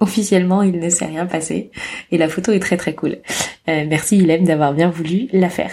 officiellement 0.04 0.62
il 0.62 0.80
ne 0.80 0.90
s'est 0.90 1.06
rien 1.06 1.26
passé 1.26 1.72
et 2.12 2.18
la 2.18 2.30
photo 2.30 2.52
est 2.52 2.60
très 2.60 2.78
très 2.78 2.94
cool. 2.94 3.18
merci 3.68 4.20
Hélène 4.20 4.44
d'avoir 4.44 4.74
bien 4.74 4.90
voulu 4.90 5.28
la 5.32 5.50
faire. 5.50 5.72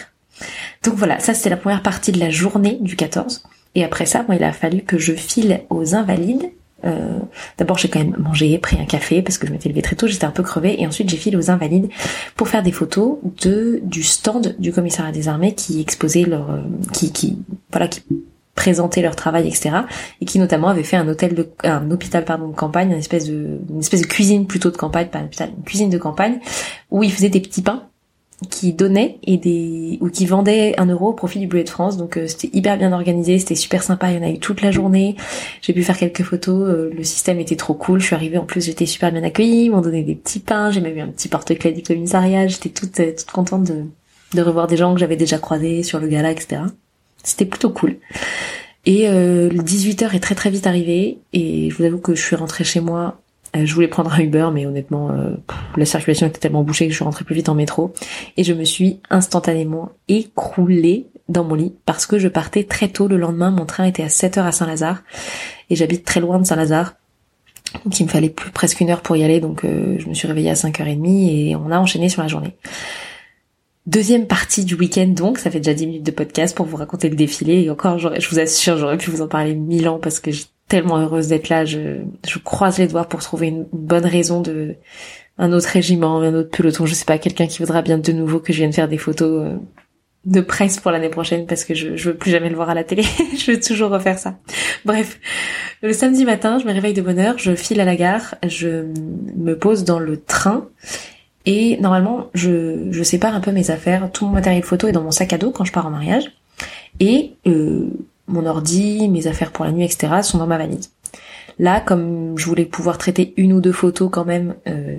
Donc 0.85 0.95
voilà, 0.95 1.19
ça 1.19 1.35
c'était 1.35 1.51
la 1.51 1.57
première 1.57 1.83
partie 1.83 2.13
de 2.13 2.21
la 2.21 2.31
journée 2.31 2.79
du 2.81 2.97
14. 2.97 3.43
Et 3.75 3.85
après 3.85 4.07
ça, 4.07 4.25
moi, 4.27 4.37
il 4.37 4.43
a 4.43 4.53
fallu 4.53 4.83
que 4.83 4.99
je 4.99 5.13
file 5.13 5.61
aux 5.69 5.95
invalides 5.95 6.51
euh, 6.85 7.19
d'abord 7.59 7.77
j'ai 7.77 7.89
quand 7.89 7.99
même 7.99 8.17
mangé, 8.19 8.57
pris 8.59 8.79
un 8.81 8.87
café 8.87 9.21
parce 9.21 9.37
que 9.37 9.47
je 9.47 9.53
m'étais 9.53 9.69
levée 9.69 9.83
très 9.83 9.97
tôt, 9.97 10.07
j'étais 10.07 10.25
un 10.25 10.31
peu 10.31 10.43
crevée 10.43 10.81
et 10.81 10.87
ensuite 10.87 11.11
j'ai 11.11 11.17
filé 11.17 11.37
aux 11.37 11.51
invalides 11.51 11.91
pour 12.37 12.49
faire 12.49 12.63
des 12.63 12.73
photos 12.73 13.19
de 13.43 13.81
du 13.83 14.03
stand 14.03 14.57
du 14.59 14.73
commissariat 14.73 15.13
des 15.13 15.29
armées 15.29 15.55
qui 15.55 15.81
exposait 15.81 16.25
leur 16.25 16.51
euh, 16.51 16.63
qui 16.93 17.13
qui 17.13 17.39
voilà 17.71 17.87
qui 17.87 18.03
présentait 18.55 19.03
leur 19.03 19.17
travail 19.17 19.49
etc 19.49 19.71
et 20.21 20.25
qui 20.25 20.39
notamment 20.39 20.69
avait 20.69 20.83
fait 20.83 20.97
un 20.97 21.09
hôtel 21.09 21.35
de 21.35 21.49
un 21.65 21.91
hôpital 21.91 22.25
pardon 22.25 22.49
de 22.49 22.55
campagne 22.55 22.91
une 22.91 22.99
espèce 22.99 23.27
de 23.27 23.59
une 23.71 23.81
espèce 23.81 24.03
de 24.03 24.07
cuisine 24.07 24.47
plutôt 24.47 24.71
de 24.71 24.77
campagne 24.77 25.09
pas 25.09 25.21
hôpital 25.23 25.51
une 25.57 25.65
cuisine 25.65 25.91
de 25.91 25.99
campagne 25.99 26.41
où 26.91 27.03
ils 27.03 27.13
faisaient 27.13 27.31
des 27.31 27.41
petits 27.41 27.63
pains 27.63 27.91
qui 28.49 28.73
donnait 28.73 29.19
et 29.23 29.37
des 29.37 29.99
ou 30.01 30.09
qui 30.09 30.25
vendait 30.25 30.75
un 30.79 30.87
euro 30.87 31.09
au 31.09 31.13
profit 31.13 31.39
du 31.39 31.47
Bleuet 31.47 31.65
de 31.65 31.69
France. 31.69 31.97
Donc 31.97 32.17
euh, 32.17 32.27
c'était 32.27 32.57
hyper 32.57 32.79
bien 32.79 32.93
organisé, 32.93 33.39
c'était 33.39 33.55
super 33.55 33.83
sympa. 33.83 34.11
Il 34.11 34.17
y 34.17 34.19
en 34.19 34.27
a 34.27 34.31
eu 34.31 34.39
toute 34.39 34.63
la 34.63 34.71
journée. 34.71 35.17
J'ai 35.61 35.73
pu 35.73 35.83
faire 35.83 35.99
quelques 35.99 36.23
photos. 36.23 36.69
Euh, 36.69 36.91
le 36.97 37.05
système 37.05 37.39
était 37.39 37.57
trop 37.57 37.75
cool. 37.75 38.01
Je 38.01 38.07
suis 38.07 38.15
arrivée 38.15 38.39
en 38.39 38.45
plus, 38.45 38.65
j'étais 38.65 38.87
super 38.87 39.13
bien 39.13 39.23
accueillie. 39.23 39.65
Ils 39.65 39.71
m'ont 39.71 39.83
donné 39.83 40.03
des 40.03 40.15
petits 40.15 40.41
pains. 40.41 40.71
J'ai 40.71 40.81
même 40.81 40.97
eu 40.97 41.01
un 41.01 41.09
petit 41.09 41.29
porte-clés 41.29 41.73
du 41.73 41.83
commissariat. 41.83 42.47
J'étais 42.47 42.71
toute 42.71 42.99
euh, 43.01 43.13
toute 43.17 43.31
contente 43.31 43.65
de 43.65 43.85
de 44.35 44.43
revoir 44.43 44.69
des 44.69 44.77
gens 44.77 44.95
que 44.95 45.01
j'avais 45.01 45.17
déjà 45.17 45.39
croisés 45.39 45.83
sur 45.83 45.99
le 45.99 46.07
gala, 46.07 46.31
etc. 46.31 46.63
C'était 47.23 47.45
plutôt 47.45 47.71
cool. 47.71 47.97
Et 48.87 49.09
euh, 49.09 49.51
le 49.51 49.63
18h 49.63 50.15
est 50.15 50.21
très 50.21 50.35
très 50.35 50.51
vite 50.51 50.67
arrivé 50.67 51.19
et 51.33 51.71
je 51.71 51.77
vous 51.77 51.85
avoue 51.85 51.99
que 51.99 52.15
je 52.15 52.23
suis 52.23 52.37
rentrée 52.37 52.65
chez 52.65 52.81
moi. 52.81 53.21
Euh, 53.57 53.67
je 53.67 53.75
voulais 53.75 53.89
prendre 53.89 54.13
un 54.13 54.21
Uber, 54.21 54.49
mais 54.53 54.65
honnêtement, 54.65 55.11
euh, 55.11 55.35
la 55.77 55.85
circulation 55.85 56.27
était 56.27 56.39
tellement 56.39 56.63
bouchée 56.63 56.87
que 56.87 56.93
je 56.93 56.97
suis 56.97 57.05
rentrée 57.05 57.25
plus 57.25 57.35
vite 57.35 57.49
en 57.49 57.55
métro. 57.55 57.93
Et 58.37 58.45
je 58.45 58.55
me 58.55 58.65
suis 58.65 59.01
instantanément 59.11 59.91
écroulée 60.09 61.07
dans 61.29 61.45
mon 61.45 61.55
lit 61.55 61.75
parce 61.85 62.07
que 62.07 62.19
je 62.19 62.29
partais 62.29 62.65
très 62.65 62.89
tôt 62.89 63.07
le 63.07 63.17
lendemain. 63.17 63.51
Mon 63.51 63.67
train 63.67 63.85
était 63.85 64.03
à 64.03 64.09
7h 64.09 64.41
à 64.41 64.53
Saint-Lazare 64.53 65.03
et 65.69 65.77
j'habite 65.77 66.05
très 66.05 66.21
loin 66.21 66.39
de 66.39 66.47
Saint-Lazare. 66.47 66.95
Donc 67.85 68.01
il 68.01 68.05
me 68.05 68.09
fallait 68.09 68.31
plus 68.31 68.51
presque 68.51 68.81
une 68.81 68.91
heure 68.91 69.03
pour 69.03 69.17
y 69.17 69.23
aller, 69.23 69.39
donc 69.39 69.61
je 69.63 70.09
me 70.09 70.13
suis 70.13 70.27
réveillée 70.27 70.51
à 70.51 70.55
5h30 70.55 71.07
et 71.31 71.55
on 71.55 71.71
a 71.71 71.79
enchaîné 71.79 72.09
sur 72.09 72.21
la 72.21 72.27
journée. 72.27 72.57
Deuxième 73.87 74.27
partie 74.27 74.65
du 74.65 74.75
week-end 74.75 75.09
donc, 75.09 75.39
ça 75.39 75.51
fait 75.51 75.59
déjà 75.59 75.75
10 75.75 75.87
minutes 75.87 76.07
de 76.07 76.11
podcast 76.11 76.57
pour 76.57 76.67
vous 76.67 76.77
raconter 76.77 77.09
le 77.09 77.17
défilé. 77.17 77.63
Et 77.63 77.71
encore 77.71 77.99
je 77.99 78.29
vous 78.29 78.39
assure 78.39 78.77
j'aurais 78.77 78.99
pu 78.99 79.11
vous 79.11 79.23
en 79.23 79.29
parler 79.29 79.55
mille 79.55 79.89
ans 79.89 79.99
parce 79.99 80.21
que 80.21 80.31
je 80.31 80.39
suis 80.39 80.51
tellement 80.69 80.99
heureuse 80.99 81.29
d'être 81.29 81.49
là, 81.49 81.65
je, 81.65 81.99
je 82.27 82.39
croise 82.39 82.79
les 82.79 82.87
doigts 82.87 83.05
pour 83.05 83.21
trouver 83.21 83.49
une 83.49 83.67
bonne 83.73 84.07
raison 84.07 84.41
de 84.41 84.77
un 85.37 85.53
autre 85.53 85.69
régiment, 85.69 86.21
un 86.21 86.35
autre 86.35 86.51
peloton, 86.51 86.87
je 86.87 86.95
sais 86.95 87.05
pas, 87.05 87.19
quelqu'un 87.19 87.47
qui 87.47 87.59
voudra 87.59 87.83
bien 87.83 87.99
de 87.99 88.13
nouveau 88.13 88.39
que 88.39 88.53
je 88.53 88.59
vienne 88.59 88.73
faire 88.73 88.89
des 88.89 88.99
photos 88.99 89.47
euh, 89.47 89.57
de 90.27 90.41
presse 90.43 90.79
pour 90.79 90.91
l'année 90.91 91.09
prochaine 91.09 91.47
parce 91.47 91.65
que 91.65 91.75
je, 91.75 91.97
je 91.97 92.11
veux 92.11 92.17
plus 92.17 92.31
jamais 92.31 92.51
le 92.51 92.57
voir 92.57 92.71
à 92.71 92.75
la 92.75 92.85
télé, 92.85 93.03
je 93.37 93.53
veux 93.53 93.61
toujours 93.61 93.91
refaire 93.91 94.19
ça. 94.19 94.39
Bref, 94.85 95.19
le 95.83 95.93
samedi 95.93 96.25
matin, 96.25 96.59
je 96.59 96.67
me 96.67 96.73
réveille 96.73 96.95
de 96.95 97.03
bonne 97.03 97.19
heure, 97.19 97.39
je 97.39 97.55
file 97.55 97.81
à 97.81 97.85
la 97.85 97.97
gare, 97.97 98.37
je 98.47 98.85
me 99.37 99.55
pose 99.55 99.85
dans 99.85 99.99
le 99.99 100.21
train 100.21 100.69
et 101.47 101.79
normalement, 101.79 102.29
je, 102.35 103.03
sépare 103.03 103.35
un 103.35 103.41
peu 103.41 103.53
mes 103.53 103.71
affaires. 103.71 104.11
Tout 104.13 104.27
mon 104.27 104.33
matériel 104.33 104.63
photo 104.63 104.89
est 104.89 104.93
dans 104.93 105.03
mon 105.03 105.11
sac 105.11 105.33
à 105.33 105.39
dos 105.39 105.51
quand 105.51 105.65
je 105.65 105.73
pars 105.73 105.87
en 105.87 105.91
mariage. 105.91 106.33
Et 106.99 107.33
euh, 107.47 107.89
mon 108.27 108.45
ordi, 108.47 109.09
mes 109.09 109.27
affaires 109.27 109.53
pour 109.53 109.65
la 109.65 109.73
nuit, 109.73 109.85
etc. 109.85 110.23
sont 110.23 110.39
dans 110.39 110.47
ma 110.47 110.59
valise. 110.59 110.91
Là, 111.59 111.81
comme 111.81 112.37
je 112.39 112.47
voulais 112.47 112.67
pouvoir 112.67 112.99
traiter 112.99 113.35
une 113.37 113.53
ou 113.53 113.61
deux 113.61 113.73
photos 113.73 114.11
quand 114.13 114.25
même 114.25 114.55
euh, 114.67 114.97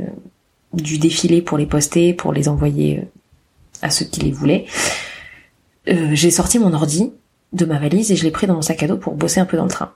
du 0.74 0.98
défilé 0.98 1.42
pour 1.42 1.58
les 1.58 1.66
poster, 1.66 2.14
pour 2.14 2.34
les 2.34 2.48
envoyer 2.48 3.00
euh, 3.00 3.06
à 3.82 3.90
ceux 3.90 4.06
qui 4.06 4.22
les 4.22 4.32
voulaient, 4.32 4.66
j'ai 5.88 6.30
sorti 6.30 6.60
mon 6.60 6.74
ordi 6.74 7.12
de 7.54 7.66
ma 7.66 7.80
valise 7.80 8.12
et 8.12 8.16
je 8.16 8.24
l'ai 8.24 8.30
pris 8.30 8.46
dans 8.46 8.54
mon 8.54 8.62
sac 8.62 8.84
à 8.84 8.88
dos 8.88 8.98
pour 8.98 9.16
bosser 9.16 9.40
un 9.40 9.46
peu 9.46 9.58
dans 9.58 9.64
le 9.64 9.72
train 9.72 9.92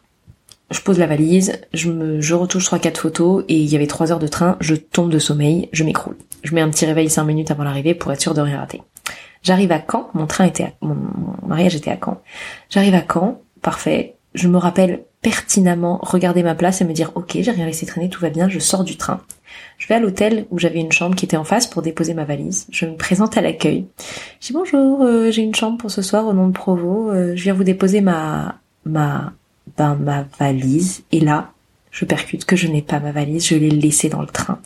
je 0.71 0.81
pose 0.81 0.97
la 0.97 1.07
valise, 1.07 1.59
je 1.73 1.91
me, 1.91 2.21
je 2.21 2.33
retouche 2.33 2.65
trois 2.65 2.79
quatre 2.79 2.99
photos 2.99 3.43
et 3.47 3.55
il 3.55 3.71
y 3.71 3.75
avait 3.75 3.87
trois 3.87 4.11
heures 4.11 4.19
de 4.19 4.27
train, 4.27 4.57
je 4.59 4.75
tombe 4.75 5.11
de 5.11 5.19
sommeil, 5.19 5.69
je 5.71 5.83
m'écroule. 5.83 6.15
Je 6.45 6.53
mets 6.53 6.61
un 6.61 6.69
petit 6.69 6.85
réveil 6.85 7.09
cinq 7.09 7.23
minutes 7.23 7.51
avant 7.51 7.63
l'arrivée 7.63 7.95
pour 7.95 8.11
être 8.13 8.21
sûr 8.21 8.33
de 8.33 8.41
rien 8.41 8.59
rater. 8.59 8.81
J'arrive 9.43 9.71
à 9.71 9.79
Caen, 9.79 10.09
mon 10.13 10.27
train 10.27 10.45
était 10.45 10.63
à, 10.63 10.71
mon, 10.81 10.95
mariage 11.45 11.75
était 11.75 11.91
à 11.91 11.97
Caen. 12.03 12.21
J'arrive 12.69 12.95
à 12.95 13.03
Caen, 13.11 13.41
parfait. 13.61 14.15
Je 14.35 14.47
me 14.47 14.57
rappelle 14.57 15.03
pertinemment 15.21 15.99
regarder 16.03 16.43
ma 16.43 16.53
place 16.53 16.81
et 16.81 16.85
me 16.85 16.93
dire 16.93 17.11
ok 17.15 17.37
j'ai 17.39 17.51
rien 17.51 17.65
laissé 17.65 17.87
traîner, 17.87 18.09
tout 18.09 18.21
va 18.21 18.29
bien, 18.29 18.47
je 18.47 18.59
sors 18.59 18.83
du 18.83 18.95
train. 18.95 19.21
Je 19.79 19.87
vais 19.87 19.95
à 19.95 19.99
l'hôtel 19.99 20.45
où 20.51 20.59
j'avais 20.59 20.79
une 20.79 20.91
chambre 20.91 21.15
qui 21.15 21.25
était 21.25 21.37
en 21.37 21.43
face 21.43 21.65
pour 21.65 21.81
déposer 21.81 22.13
ma 22.13 22.25
valise. 22.25 22.67
Je 22.69 22.85
me 22.85 22.95
présente 22.95 23.37
à 23.37 23.41
l'accueil. 23.41 23.87
Je 24.39 24.47
dis 24.47 24.53
bonjour, 24.53 25.01
euh, 25.01 25.31
j'ai 25.31 25.41
une 25.41 25.55
chambre 25.55 25.77
pour 25.77 25.89
ce 25.89 26.01
soir 26.01 26.27
au 26.27 26.33
nom 26.33 26.47
de 26.47 26.53
Provo. 26.53 27.09
Euh, 27.09 27.35
je 27.35 27.43
viens 27.43 27.53
vous 27.53 27.63
déposer 27.63 28.01
ma 28.01 28.59
ma 28.85 29.33
ben, 29.77 29.95
ma 29.95 30.25
valise. 30.39 31.03
Et 31.11 31.19
là, 31.19 31.51
je 31.91 32.05
percute 32.05 32.45
que 32.45 32.55
je 32.55 32.67
n'ai 32.67 32.81
pas 32.81 32.99
ma 32.99 33.11
valise, 33.11 33.47
je 33.47 33.55
l'ai 33.55 33.69
laissée 33.69 34.09
dans 34.09 34.21
le 34.21 34.27
train. 34.27 34.59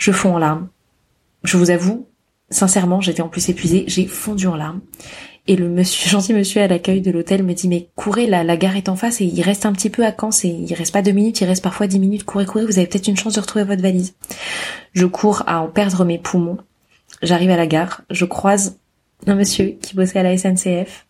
Je 0.00 0.12
fonds 0.12 0.34
en 0.34 0.38
larmes. 0.38 0.68
Je 1.44 1.58
vous 1.58 1.70
avoue, 1.70 2.08
sincèrement, 2.48 3.02
j'étais 3.02 3.20
en 3.20 3.28
plus 3.28 3.50
épuisée, 3.50 3.84
j'ai 3.86 4.06
fondu 4.06 4.46
en 4.46 4.56
larmes. 4.56 4.80
Et 5.46 5.56
le 5.56 5.68
monsieur, 5.68 6.08
gentil 6.18 6.32
monsieur 6.32 6.62
à 6.62 6.66
l'accueil 6.66 7.02
de 7.02 7.10
l'hôtel 7.10 7.42
me 7.42 7.52
dit, 7.52 7.68
mais 7.68 7.90
courez, 7.96 8.26
la, 8.26 8.42
la 8.42 8.56
gare 8.56 8.76
est 8.76 8.88
en 8.88 8.96
face 8.96 9.20
et 9.20 9.26
il 9.26 9.42
reste 9.42 9.66
un 9.66 9.72
petit 9.74 9.90
peu 9.90 10.06
à 10.06 10.14
Caen, 10.18 10.30
c'est, 10.30 10.48
il 10.48 10.72
reste 10.72 10.92
pas 10.92 11.02
deux 11.02 11.12
minutes, 11.12 11.42
il 11.42 11.44
reste 11.44 11.62
parfois 11.62 11.86
dix 11.86 12.00
minutes, 12.00 12.24
courez, 12.24 12.46
courez, 12.46 12.64
vous 12.64 12.78
avez 12.78 12.86
peut-être 12.86 13.08
une 13.08 13.16
chance 13.16 13.34
de 13.34 13.40
retrouver 13.40 13.64
votre 13.64 13.82
valise. 13.82 14.14
Je 14.94 15.04
cours 15.04 15.42
à 15.46 15.60
en 15.60 15.68
perdre 15.68 16.06
mes 16.06 16.18
poumons. 16.18 16.58
J'arrive 17.22 17.50
à 17.50 17.56
la 17.58 17.66
gare, 17.66 18.00
je 18.08 18.24
croise 18.24 18.78
un 19.26 19.34
monsieur 19.34 19.76
qui 19.82 19.94
bossait 19.94 20.18
à 20.18 20.22
la 20.22 20.36
SNCF 20.38 21.06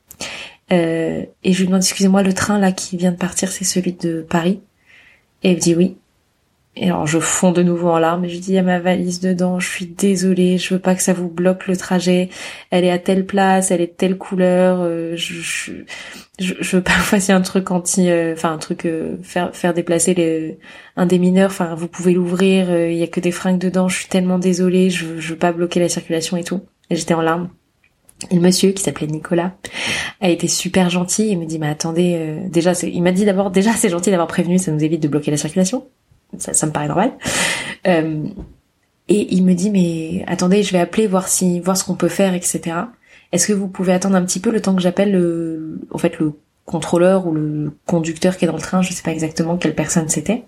euh, 0.73 1.25
et 1.45 1.53
je 1.53 1.59
lui 1.61 1.67
demande, 1.67 1.83
excusez-moi, 1.83 2.25
le 2.25 2.33
train 2.33 2.59
là 2.59 2.73
qui 2.73 2.97
vient 2.97 3.13
de 3.13 3.17
partir, 3.17 3.53
c'est 3.53 3.65
celui 3.65 3.93
de 3.93 4.27
Paris? 4.29 4.61
Et 5.45 5.51
il 5.51 5.57
me 5.57 5.61
dit 5.61 5.77
oui. 5.77 5.97
Et 6.77 6.87
alors 6.87 7.07
je 7.07 7.19
fonds 7.19 7.51
de 7.53 7.63
nouveau 7.63 7.89
en 7.89 7.99
larmes 7.99 8.25
et 8.25 8.29
je 8.29 8.39
dis, 8.39 8.53
il 8.53 8.55
y 8.55 8.59
a 8.59 8.63
ma 8.63 8.79
valise 8.79 9.21
dedans, 9.21 9.59
je 9.59 9.69
suis 9.69 9.87
désolée, 9.87 10.57
je 10.57 10.75
veux 10.75 10.81
pas 10.81 10.95
que 10.95 11.03
ça 11.03 11.13
vous 11.13 11.29
bloque 11.29 11.67
le 11.67 11.77
trajet. 11.77 12.31
Elle 12.71 12.85
est 12.85 12.91
à 12.91 12.99
telle 12.99 13.27
place, 13.27 13.71
elle 13.71 13.81
est 13.81 13.89
de 13.89 13.93
telle 13.93 14.17
couleur. 14.17 14.79
Euh, 14.81 15.17
je, 15.17 15.35
je, 15.35 15.73
je, 16.39 16.77
veux 16.77 16.83
pas 16.83 16.93
fassiez 16.93 17.35
un 17.35 17.41
truc 17.41 17.71
anti, 17.71 18.09
euh, 18.09 18.35
enfin 18.35 18.53
un 18.53 18.59
truc 18.59 18.89
faire 19.23 19.55
faire 19.55 19.75
déplacer 19.75 20.15
les, 20.15 20.59
un 20.97 21.07
des 21.07 21.19
mineurs. 21.19 21.51
Enfin 21.51 21.75
vous 21.75 21.89
pouvez 21.89 22.13
l'ouvrir, 22.13 22.71
il 22.87 22.97
y 22.97 23.03
a 23.03 23.09
que 23.09 23.21
des 23.21 23.33
fringues 23.33 23.59
dedans. 23.59 23.89
Je 23.89 23.97
suis 23.97 24.09
tellement 24.09 24.39
désolée, 24.39 24.91
je, 24.91 25.19
je 25.19 25.31
veux 25.31 25.39
pas 25.39 25.53
bloquer 25.53 25.81
la 25.81 25.89
circulation 25.89 26.37
et 26.37 26.45
tout. 26.45 26.61
Et 26.89 26.97
j'étais 26.97 27.15
en 27.15 27.23
larmes. 27.23 27.51
Et 28.31 28.35
le 28.35 28.41
monsieur 28.41 28.73
qui 28.73 28.83
s'appelait 28.83 29.07
Nicolas 29.07 29.55
a 30.21 30.29
été 30.29 30.47
super 30.47 30.91
gentil. 30.91 31.31
Il 31.31 31.39
me 31.39 31.47
dit 31.47 31.59
mais 31.59 31.69
attendez, 31.69 32.17
euh, 32.19 32.49
déjà 32.49 32.73
il 32.83 33.03
m'a 33.03 33.13
dit 33.13 33.25
d'abord 33.25 33.51
déjà 33.51 33.73
c'est 33.73 33.89
gentil 33.89 34.11
d'avoir 34.11 34.29
prévenu, 34.29 34.59
ça 34.59 34.73
nous 34.73 34.85
évite 34.85 35.03
de 35.03 35.09
bloquer 35.09 35.31
la 35.31 35.37
circulation. 35.37 35.87
Ça, 36.39 36.53
ça 36.53 36.67
me 36.67 36.73
paraît 36.73 36.89
normal. 36.89 37.13
Euh, 37.87 38.25
et 39.09 39.35
il 39.35 39.45
me 39.45 39.55
dit 39.55 39.71
mais 39.71 40.25
attendez, 40.27 40.63
je 40.63 40.73
vais 40.73 40.79
appeler 40.79 41.07
voir 41.07 41.29
si 41.29 41.61
voir 41.61 41.77
ce 41.77 41.85
qu'on 41.85 41.97
peut 41.97 42.09
faire, 42.09 42.35
etc. 42.35 42.77
Est-ce 43.33 43.47
que 43.47 43.53
vous 43.53 43.69
pouvez 43.69 43.93
attendre 43.93 44.17
un 44.17 44.25
petit 44.25 44.41
peu 44.41 44.51
le 44.51 44.61
temps 44.61 44.75
que 44.75 44.83
j'appelle 44.83 45.13
le, 45.13 45.81
en 45.91 45.99
fait 45.99 46.19
le 46.19 46.33
contrôleur 46.65 47.27
ou 47.27 47.33
le 47.33 47.73
conducteur 47.87 48.37
qui 48.37 48.45
est 48.45 48.49
dans 48.49 48.55
le 48.55 48.61
train, 48.61 48.83
je 48.83 48.93
sais 48.93 49.03
pas 49.03 49.11
exactement 49.11 49.57
quelle 49.57 49.75
personne 49.75 50.09
c'était. 50.09 50.45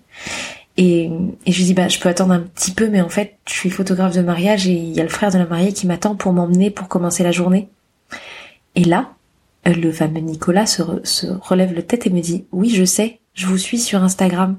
Et, 0.77 1.11
et 1.45 1.51
je 1.51 1.57
lui 1.57 1.65
dis 1.65 1.73
bah 1.73 1.87
je 1.87 1.99
peux 1.99 2.09
attendre 2.09 2.33
un 2.33 2.39
petit 2.39 2.71
peu 2.71 2.89
mais 2.89 3.01
en 3.01 3.09
fait 3.09 3.35
je 3.47 3.53
suis 3.53 3.69
photographe 3.69 4.15
de 4.15 4.21
mariage 4.21 4.67
et 4.67 4.73
il 4.73 4.91
y 4.91 4.99
a 5.01 5.03
le 5.03 5.09
frère 5.09 5.31
de 5.31 5.37
la 5.37 5.45
mariée 5.45 5.71
qui 5.71 5.85
m'attend 5.85 6.15
pour 6.15 6.33
m'emmener 6.33 6.71
pour 6.71 6.87
commencer 6.87 7.23
la 7.23 7.31
journée. 7.31 7.69
Et 8.75 8.83
là, 8.85 9.13
le 9.65 9.91
fameux 9.91 10.19
Nicolas 10.19 10.65
se, 10.65 10.81
se 11.03 11.27
relève 11.27 11.73
le 11.73 11.83
tête 11.83 12.07
et 12.07 12.09
me 12.09 12.21
dit 12.21 12.45
oui 12.51 12.69
je 12.69 12.85
sais, 12.85 13.19
je 13.33 13.45
vous 13.45 13.57
suis 13.57 13.79
sur 13.79 14.01
Instagram. 14.03 14.57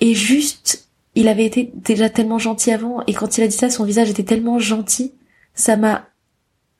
Et 0.00 0.14
juste, 0.14 0.88
il 1.14 1.28
avait 1.28 1.44
été 1.44 1.72
déjà 1.74 2.08
tellement 2.08 2.38
gentil 2.38 2.72
avant 2.72 3.02
et 3.06 3.12
quand 3.12 3.38
il 3.38 3.44
a 3.44 3.48
dit 3.48 3.56
ça 3.56 3.70
son 3.70 3.84
visage 3.84 4.10
était 4.10 4.24
tellement 4.24 4.58
gentil, 4.58 5.12
ça 5.54 5.76
m'a 5.76 6.08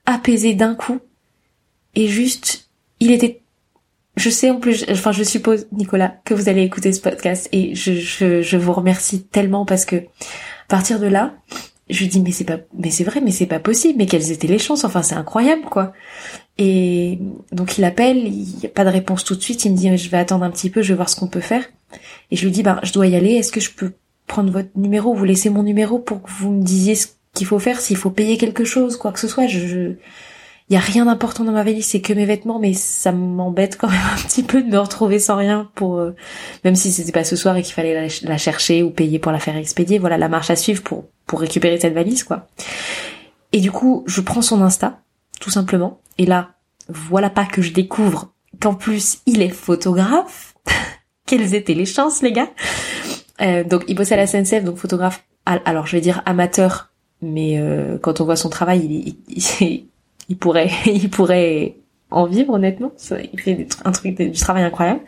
apaisé 0.05 0.53
d'un 0.53 0.75
coup. 0.75 0.99
Et 1.95 2.07
juste, 2.07 2.69
il 2.99 3.11
était 3.11 3.41
je 4.17 4.29
sais 4.29 4.49
en 4.49 4.59
plus, 4.59 4.85
enfin 4.89 5.11
je 5.11 5.23
suppose 5.23 5.67
Nicolas 5.71 6.15
que 6.25 6.33
vous 6.33 6.49
allez 6.49 6.63
écouter 6.63 6.91
ce 6.91 6.99
podcast 6.99 7.47
et 7.53 7.75
je, 7.75 7.93
je, 7.93 8.41
je 8.41 8.57
vous 8.57 8.73
remercie 8.73 9.23
tellement 9.23 9.65
parce 9.65 9.85
que 9.85 9.95
à 9.95 10.67
partir 10.67 10.99
de 10.99 11.07
là, 11.07 11.33
je 11.89 11.99
lui 11.99 12.07
dis 12.07 12.21
mais 12.21 12.31
c'est 12.31 12.45
pas 12.45 12.57
mais 12.77 12.89
c'est 12.89 13.03
vrai 13.03 13.21
mais 13.21 13.31
c'est 13.31 13.45
pas 13.45 13.59
possible 13.59 13.95
mais 13.97 14.05
quelles 14.05 14.31
étaient 14.31 14.47
les 14.47 14.59
chances 14.59 14.83
enfin 14.83 15.01
c'est 15.01 15.15
incroyable 15.15 15.63
quoi 15.63 15.93
et 16.57 17.19
donc 17.51 17.77
il 17.77 17.83
appelle 17.83 18.17
il 18.17 18.57
n'y 18.57 18.65
a 18.65 18.69
pas 18.69 18.85
de 18.85 18.89
réponse 18.89 19.23
tout 19.23 19.35
de 19.35 19.41
suite 19.41 19.65
il 19.65 19.73
me 19.73 19.77
dit 19.77 19.97
je 19.97 20.09
vais 20.09 20.17
attendre 20.17 20.43
un 20.43 20.51
petit 20.51 20.69
peu 20.69 20.81
je 20.81 20.89
vais 20.89 20.95
voir 20.95 21.09
ce 21.09 21.17
qu'on 21.17 21.27
peut 21.27 21.41
faire 21.41 21.65
et 22.31 22.35
je 22.35 22.43
lui 22.43 22.51
dis 22.51 22.63
bah 22.63 22.79
je 22.83 22.93
dois 22.93 23.07
y 23.07 23.15
aller 23.15 23.33
est-ce 23.33 23.51
que 23.51 23.59
je 23.59 23.71
peux 23.71 23.91
prendre 24.27 24.51
votre 24.51 24.69
numéro 24.75 25.13
vous 25.13 25.25
laissez 25.25 25.49
mon 25.49 25.63
numéro 25.63 25.99
pour 25.99 26.23
que 26.23 26.29
vous 26.31 26.51
me 26.51 26.63
disiez 26.63 26.95
ce 26.95 27.07
qu'il 27.33 27.47
faut 27.47 27.59
faire 27.59 27.79
s'il 27.79 27.97
faut 27.97 28.09
payer 28.09 28.37
quelque 28.37 28.65
chose 28.65 28.97
quoi 28.97 29.11
que 29.11 29.19
ce 29.19 29.27
soit? 29.27 29.47
Je, 29.47 29.95
il 30.71 30.75
y 30.75 30.77
a 30.77 30.79
rien 30.79 31.03
d'important 31.03 31.43
dans 31.43 31.51
ma 31.51 31.65
valise, 31.65 31.85
c'est 31.85 31.99
que 31.99 32.13
mes 32.13 32.23
vêtements, 32.23 32.57
mais 32.57 32.71
ça 32.71 33.11
m'embête 33.11 33.77
quand 33.77 33.89
même 33.89 33.99
un 34.13 34.21
petit 34.21 34.41
peu 34.41 34.63
de 34.63 34.69
me 34.69 34.77
retrouver 34.77 35.19
sans 35.19 35.35
rien 35.35 35.69
pour, 35.75 35.97
euh, 35.97 36.15
même 36.63 36.75
si 36.75 36.93
c'était 36.93 37.11
pas 37.11 37.25
ce 37.25 37.35
soir 37.35 37.57
et 37.57 37.61
qu'il 37.61 37.73
fallait 37.73 38.07
la, 38.23 38.37
chercher 38.37 38.81
ou 38.81 38.89
payer 38.89 39.19
pour 39.19 39.33
la 39.33 39.39
faire 39.39 39.57
expédier. 39.57 39.99
Voilà 39.99 40.17
la 40.17 40.29
marche 40.29 40.49
à 40.49 40.55
suivre 40.55 40.81
pour 40.81 41.03
pour 41.27 41.41
récupérer 41.41 41.77
cette 41.77 41.93
valise, 41.93 42.23
quoi. 42.23 42.47
Et 43.51 43.59
du 43.59 43.69
coup, 43.69 44.05
je 44.07 44.21
prends 44.21 44.41
son 44.41 44.61
Insta, 44.61 45.01
tout 45.41 45.49
simplement. 45.49 45.99
Et 46.17 46.25
là, 46.25 46.51
voilà 46.87 47.29
pas 47.29 47.45
que 47.45 47.61
je 47.61 47.73
découvre 47.73 48.31
qu'en 48.61 48.73
plus 48.73 49.19
il 49.25 49.41
est 49.41 49.49
photographe. 49.49 50.53
Quelles 51.31 51.55
étaient 51.55 51.73
les 51.73 51.85
chances, 51.85 52.21
les 52.21 52.33
gars 52.33 52.49
euh, 53.39 53.63
Donc, 53.63 53.85
il 53.87 53.95
bossait 53.95 54.15
à 54.15 54.17
la 54.17 54.27
SNCF, 54.27 54.65
donc 54.65 54.75
photographe. 54.75 55.23
Alors, 55.45 55.87
je 55.87 55.95
vais 55.95 56.01
dire 56.01 56.21
amateur, 56.25 56.89
mais 57.21 57.57
euh, 57.57 57.97
quand 57.97 58.19
on 58.19 58.25
voit 58.25 58.35
son 58.35 58.49
travail, 58.49 58.81
il, 58.83 59.15
il, 59.61 59.85
il 60.27 60.37
pourrait, 60.37 60.69
il 60.87 61.09
pourrait 61.09 61.75
en 62.09 62.25
vivre 62.25 62.53
honnêtement. 62.53 62.91
Il 63.31 63.39
fait 63.39 63.65
un 63.85 63.93
truc, 63.93 64.17
du 64.17 64.31
travail 64.31 64.63
incroyable, 64.63 64.99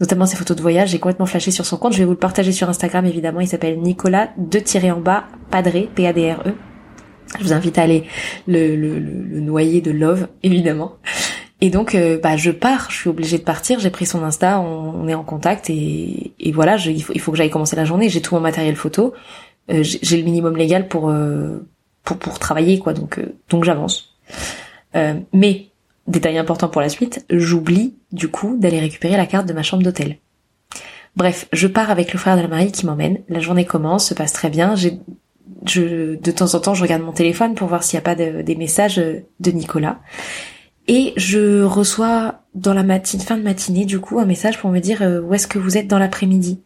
notamment 0.00 0.26
ses 0.26 0.34
photos 0.36 0.56
de 0.56 0.62
voyage. 0.62 0.88
J'ai 0.88 0.98
complètement 0.98 1.26
flashé 1.26 1.52
sur 1.52 1.64
son 1.64 1.76
compte. 1.76 1.92
Je 1.92 1.98
vais 1.98 2.06
vous 2.06 2.10
le 2.10 2.16
partager 2.16 2.50
sur 2.50 2.68
Instagram 2.68 3.06
évidemment. 3.06 3.38
Il 3.38 3.46
s'appelle 3.46 3.78
Nicolas 3.78 4.30
de 4.38 4.58
tirer 4.58 4.90
en 4.90 4.98
bas 4.98 5.26
Padré 5.52 5.88
P 5.94 6.08
A 6.08 6.12
D 6.12 6.32
R 6.32 6.42
E. 6.44 6.54
Je 7.38 7.44
vous 7.44 7.52
invite 7.52 7.78
à 7.78 7.82
aller 7.82 8.02
le, 8.48 8.74
le, 8.74 8.98
le, 8.98 9.40
noyer 9.40 9.80
de 9.80 9.92
love 9.92 10.26
évidemment. 10.42 10.96
Et 11.62 11.70
donc, 11.70 11.94
euh, 11.94 12.18
bah, 12.18 12.36
je 12.36 12.50
pars. 12.50 12.90
Je 12.90 12.96
suis 12.96 13.08
obligée 13.08 13.38
de 13.38 13.44
partir. 13.44 13.78
J'ai 13.78 13.90
pris 13.90 14.04
son 14.04 14.24
Insta. 14.24 14.60
On, 14.60 15.06
est 15.06 15.14
en 15.14 15.22
contact 15.22 15.70
et, 15.70 16.34
voilà. 16.52 16.76
Il 16.76 17.02
faut, 17.02 17.12
il 17.14 17.20
faut 17.20 17.30
que 17.30 17.38
j'aille 17.38 17.50
commencer 17.50 17.76
la 17.76 17.84
journée. 17.84 18.08
J'ai 18.08 18.20
tout 18.20 18.34
mon 18.34 18.40
matériel 18.40 18.74
photo. 18.74 19.14
Euh, 19.70 19.84
j'ai 19.84 20.16
le 20.16 20.24
minimum 20.24 20.56
légal 20.56 20.88
pour 20.88 21.08
euh, 21.08 21.64
pour 22.02 22.18
pour 22.18 22.40
travailler 22.40 22.80
quoi. 22.80 22.94
Donc 22.94 23.20
donc 23.48 23.62
j'avance. 23.62 24.16
mais 25.32 25.68
détail 26.08 26.36
important 26.36 26.68
pour 26.68 26.80
la 26.80 26.88
suite, 26.88 27.24
j'oublie 27.30 27.94
du 28.10 28.26
coup 28.26 28.56
d'aller 28.58 28.80
récupérer 28.80 29.16
la 29.16 29.26
carte 29.26 29.46
de 29.46 29.52
ma 29.52 29.62
chambre 29.62 29.84
d'hôtel. 29.84 30.16
Bref, 31.14 31.46
je 31.52 31.68
pars 31.68 31.92
avec 31.92 32.12
le 32.12 32.18
frère 32.18 32.36
de 32.36 32.42
la 32.42 32.48
mariée 32.48 32.72
qui 32.72 32.86
m'emmène. 32.86 33.20
La 33.28 33.38
journée 33.38 33.64
commence, 33.64 34.08
se 34.08 34.14
passe 34.14 34.32
très 34.32 34.50
bien. 34.50 34.74
J'ai, 34.74 34.98
je, 35.64 36.16
de 36.16 36.30
temps 36.32 36.52
en 36.56 36.58
temps, 36.58 36.74
je 36.74 36.82
regarde 36.82 37.02
mon 37.02 37.12
téléphone 37.12 37.54
pour 37.54 37.68
voir 37.68 37.84
s'il 37.84 37.98
n'y 37.98 38.02
a 38.02 38.04
pas 38.04 38.16
des 38.16 38.56
messages 38.56 38.96
de 38.96 39.50
Nicolas. 39.52 40.00
Et 40.88 41.12
je 41.16 41.62
reçois 41.62 42.42
dans 42.54 42.74
la 42.74 42.82
matinée, 42.82 43.22
fin 43.22 43.36
de 43.36 43.42
matinée, 43.42 43.84
du 43.84 44.00
coup, 44.00 44.18
un 44.18 44.24
message 44.24 44.58
pour 44.58 44.70
me 44.70 44.80
dire 44.80 45.02
euh, 45.02 45.20
où 45.20 45.34
est-ce 45.34 45.46
que 45.46 45.58
vous 45.58 45.76
êtes 45.76 45.86
dans 45.86 45.98
l'après-midi? 45.98 46.60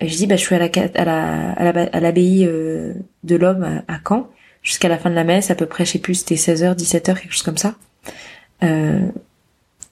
Et 0.00 0.08
je 0.08 0.16
dis, 0.16 0.26
bah, 0.26 0.36
je 0.36 0.42
suis 0.42 0.54
à 0.54 0.58
la, 0.58 0.68
à 0.94 1.04
la, 1.04 1.82
à 1.84 2.00
l'abbaye 2.00 2.44
euh, 2.46 2.92
de 3.24 3.36
l'homme 3.36 3.82
à, 3.88 3.98
Caen, 4.06 4.28
jusqu'à 4.62 4.88
la 4.88 4.98
fin 4.98 5.08
de 5.08 5.14
la 5.14 5.24
messe, 5.24 5.50
à 5.50 5.54
peu 5.54 5.66
près, 5.66 5.86
je 5.86 5.92
sais 5.92 5.98
plus, 5.98 6.16
c'était 6.16 6.34
16h, 6.34 6.76
17h, 6.76 7.14
quelque 7.14 7.32
chose 7.32 7.42
comme 7.42 7.56
ça. 7.56 7.76
Euh, 8.62 9.08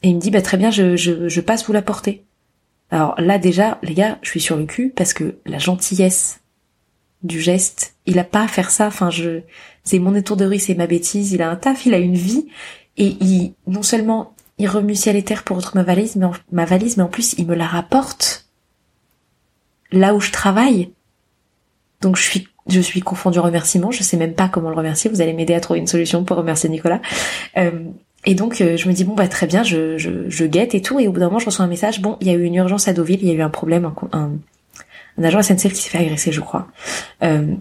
et 0.03 0.09
il 0.09 0.17
me 0.17 0.21
dit, 0.21 0.31
bah, 0.31 0.43
très 0.43 0.59
bien, 0.59 0.71
je, 0.71 0.97
je, 0.97 1.29
je 1.29 1.41
passe 1.41 1.67
vous 1.67 1.73
la 1.73 1.81
porter. 1.81 2.25
Alors 2.91 3.15
là, 3.19 3.39
déjà, 3.39 3.79
les 3.83 3.95
gars, 3.95 4.19
je 4.21 4.29
suis 4.29 4.41
sur 4.41 4.57
le 4.57 4.67
cul 4.67 4.93
parce 4.95 5.15
que 5.15 5.37
la 5.47 5.59
gentillesse 5.59 6.41
du 7.23 7.41
geste, 7.41 7.95
il 8.05 8.19
a 8.19 8.25
pas 8.25 8.43
à 8.43 8.49
faire 8.49 8.71
ça. 8.71 8.87
Enfin, 8.87 9.09
je, 9.09 9.41
c'est 9.83 9.99
mon 9.99 10.15
étourderie, 10.15 10.61
c'est 10.61 10.75
ma 10.75 10.87
bêtise. 10.87 11.33
Il 11.33 11.41
a 11.41 11.49
un 11.49 11.57
taf, 11.57 11.87
il 11.87 11.95
a 11.95 11.99
une 11.99 12.15
vie 12.15 12.47
et 12.97 13.17
il, 13.21 13.55
non 13.67 13.83
seulement 13.83 14.35
il 14.59 14.69
remue 14.69 14.95
ciel 14.95 15.17
et 15.17 15.25
terre 15.25 15.43
pour 15.43 15.57
autre 15.57 15.73
ma 15.75 15.83
valise, 15.83 16.17
mais 16.17 16.27
en, 16.27 16.33
ma 16.53 16.65
valise, 16.65 16.97
mais 16.97 17.03
en 17.03 17.09
plus 17.09 17.35
il 17.39 17.47
me 17.47 17.55
la 17.55 17.67
rapporte. 17.67 18.47
Là 19.93 20.15
où 20.15 20.21
je 20.21 20.33
travaille. 20.33 20.93
Donc 22.01 22.17
je 22.17 22.23
suis 22.23 22.49
je 22.67 22.81
suis 22.81 23.01
confondu 23.01 23.39
remerciement, 23.39 23.91
je 23.91 24.03
sais 24.03 24.17
même 24.17 24.35
pas 24.35 24.49
comment 24.49 24.71
le 24.71 24.77
remercier, 24.77 25.11
vous 25.11 25.21
allez 25.21 25.35
m'aider 25.35 25.55
à 25.55 25.61
trouver 25.61 25.81
une 25.81 25.87
solution 25.87 26.25
pour 26.25 26.37
remercier 26.39 26.71
Nicolas. 26.71 27.01
Euh, 27.59 27.71
et 28.25 28.35
donc 28.35 28.61
euh, 28.61 28.77
je 28.77 28.89
me 28.89 28.95
dis 28.95 29.05
bon 29.05 29.15
bah 29.15 29.29
très 29.29 29.47
bien, 29.47 29.63
je, 29.63 29.99
je, 29.99 30.29
je, 30.29 30.45
guette 30.47 30.75
et 30.75 30.81
tout, 30.81 30.99
et 30.99 31.07
au 31.07 31.13
bout 31.13 31.21
d'un 31.21 31.27
moment 31.27 31.39
je 31.39 31.47
reçois 31.47 31.65
un 31.65 31.69
message, 31.69 32.01
bon 32.01 32.17
il 32.21 32.27
y 32.27 32.31
a 32.31 32.35
eu 32.35 32.43
une 32.43 32.55
urgence 32.55 32.89
à 32.89 32.95
Deauville, 32.95 33.21
il 33.21 33.29
y 33.29 33.33
a 33.33 33.35
eu 33.35 33.43
un 33.43 33.51
problème, 33.51 33.93
un, 34.13 34.33
un, 35.19 35.25
agent 35.25 35.43
SNCF 35.43 35.75
qui 35.75 35.83
s'est 35.83 35.91
fait 35.91 35.99
agresser 35.99 36.33
je 36.33 36.41
crois. 36.41 36.69
Euh, 37.23 37.55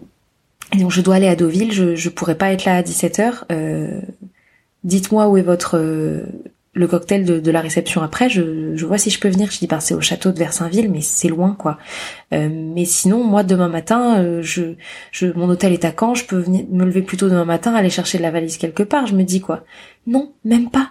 et 0.74 0.78
donc 0.78 0.92
je 0.92 1.02
dois 1.02 1.16
aller 1.16 1.28
à 1.28 1.36
Deauville, 1.36 1.74
je, 1.74 1.96
je 1.96 2.10
pourrais 2.10 2.36
pas 2.36 2.54
être 2.54 2.64
là 2.64 2.78
à 2.78 2.82
17h, 2.82 3.44
euh, 3.52 4.00
dites-moi 4.84 5.28
où 5.28 5.38
est 5.38 5.42
votre 5.42 5.78
euh, 5.78 6.24
le 6.76 6.88
cocktail 6.88 7.24
de, 7.24 7.52
la 7.52 7.62
réception 7.62 8.02
après, 8.02 8.30
je, 8.30 8.76
je, 8.76 8.86
vois 8.86 8.98
si 8.98 9.12
je 9.12 9.20
peux 9.20 9.30
venir. 9.30 9.52
Je 9.52 9.60
dis, 9.60 9.68
bah, 9.68 9.80
c'est 9.80 9.94
au 9.94 10.02
château 10.02 10.32
de 10.32 10.40
Versainville, 10.40 10.90
mais 10.90 11.02
c'est 11.02 11.28
loin, 11.28 11.54
quoi. 11.54 11.78
Euh, 12.34 12.50
mais 12.52 12.86
sinon, 12.86 13.24
moi, 13.24 13.44
demain 13.44 13.70
matin, 13.70 14.20
euh, 14.20 14.42
je, 14.42 14.74
je, 15.12 15.28
mon 15.28 15.50
hôtel 15.50 15.72
est 15.72 15.86
à 15.86 15.94
Caen, 15.98 16.16
je 16.16 16.26
peux 16.26 16.40
venir 16.40 16.66
me 16.72 16.84
lever 16.84 17.04
plus 17.04 17.18
tôt 17.18 17.30
demain 17.30 17.46
matin, 17.46 17.76
aller 17.76 17.92
chercher 17.92 18.18
la 18.18 18.32
valise 18.32 18.58
quelque 18.58 18.82
part. 18.82 19.06
Je 19.06 19.16
me 19.16 19.24
dis, 19.24 19.40
quoi. 19.40 19.64
Non, 20.08 20.34
même 20.46 20.72
pas. 20.72 20.90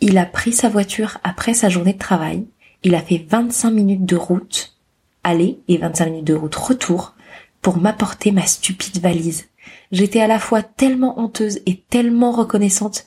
Il 0.00 0.16
a 0.18 0.24
pris 0.24 0.52
sa 0.52 0.68
voiture 0.68 1.18
après 1.24 1.54
sa 1.54 1.68
journée 1.68 1.94
de 1.94 1.98
travail. 1.98 2.46
Il 2.84 2.94
a 2.94 3.00
fait 3.00 3.26
25 3.28 3.70
minutes 3.70 4.04
de 4.04 4.14
route 4.14 4.78
aller 5.24 5.58
et 5.66 5.78
25 5.78 6.06
minutes 6.06 6.26
de 6.26 6.34
route 6.34 6.54
retour 6.54 7.14
pour 7.60 7.76
m'apporter 7.78 8.30
ma 8.30 8.46
stupide 8.46 9.00
valise. 9.00 9.48
J'étais 9.90 10.20
à 10.20 10.26
la 10.26 10.38
fois 10.38 10.62
tellement 10.62 11.18
honteuse 11.18 11.60
et 11.66 11.82
tellement 11.88 12.30
reconnaissante. 12.30 13.06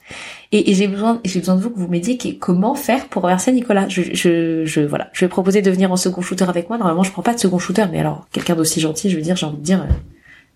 Et, 0.51 0.73
j'ai 0.73 0.87
besoin, 0.87 1.21
j'ai 1.23 1.39
besoin 1.39 1.55
de 1.55 1.61
vous 1.61 1.69
que 1.69 1.79
vous 1.79 1.87
m'aidiez 1.87 2.17
comment 2.37 2.75
faire 2.75 3.07
pour 3.07 3.21
remercier 3.23 3.53
Nicolas. 3.53 3.87
Je, 3.87 4.01
je, 4.13 4.65
je, 4.65 4.81
voilà, 4.81 5.09
je 5.13 5.23
vais 5.23 5.29
proposer 5.29 5.61
de 5.61 5.69
venir 5.69 5.91
en 5.91 5.97
second 5.97 6.21
shooter 6.21 6.45
avec 6.49 6.69
moi. 6.69 6.77
Normalement, 6.77 7.03
je 7.03 7.11
prends 7.11 7.21
pas 7.21 7.33
de 7.33 7.39
second 7.39 7.59
shooter, 7.59 7.85
mais 7.91 7.99
alors 7.99 8.27
quelqu'un 8.31 8.55
d'aussi 8.55 8.79
gentil, 8.79 9.09
je 9.09 9.15
veux 9.15 9.21
dire, 9.21 9.35
j'ai 9.35 9.45
envie 9.45 9.57
de 9.57 9.63
dire, 9.63 9.81
euh, 9.81 9.93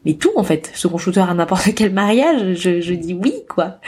mais 0.05 0.13
tout 0.13 0.31
en 0.35 0.43
fait, 0.43 0.71
second 0.73 0.97
shooter 0.97 1.21
à 1.21 1.33
n'importe 1.33 1.73
quel 1.75 1.93
mariage, 1.93 2.53
je, 2.55 2.81
je 2.81 2.93
dis 2.93 3.13
oui 3.13 3.33
quoi. 3.47 3.79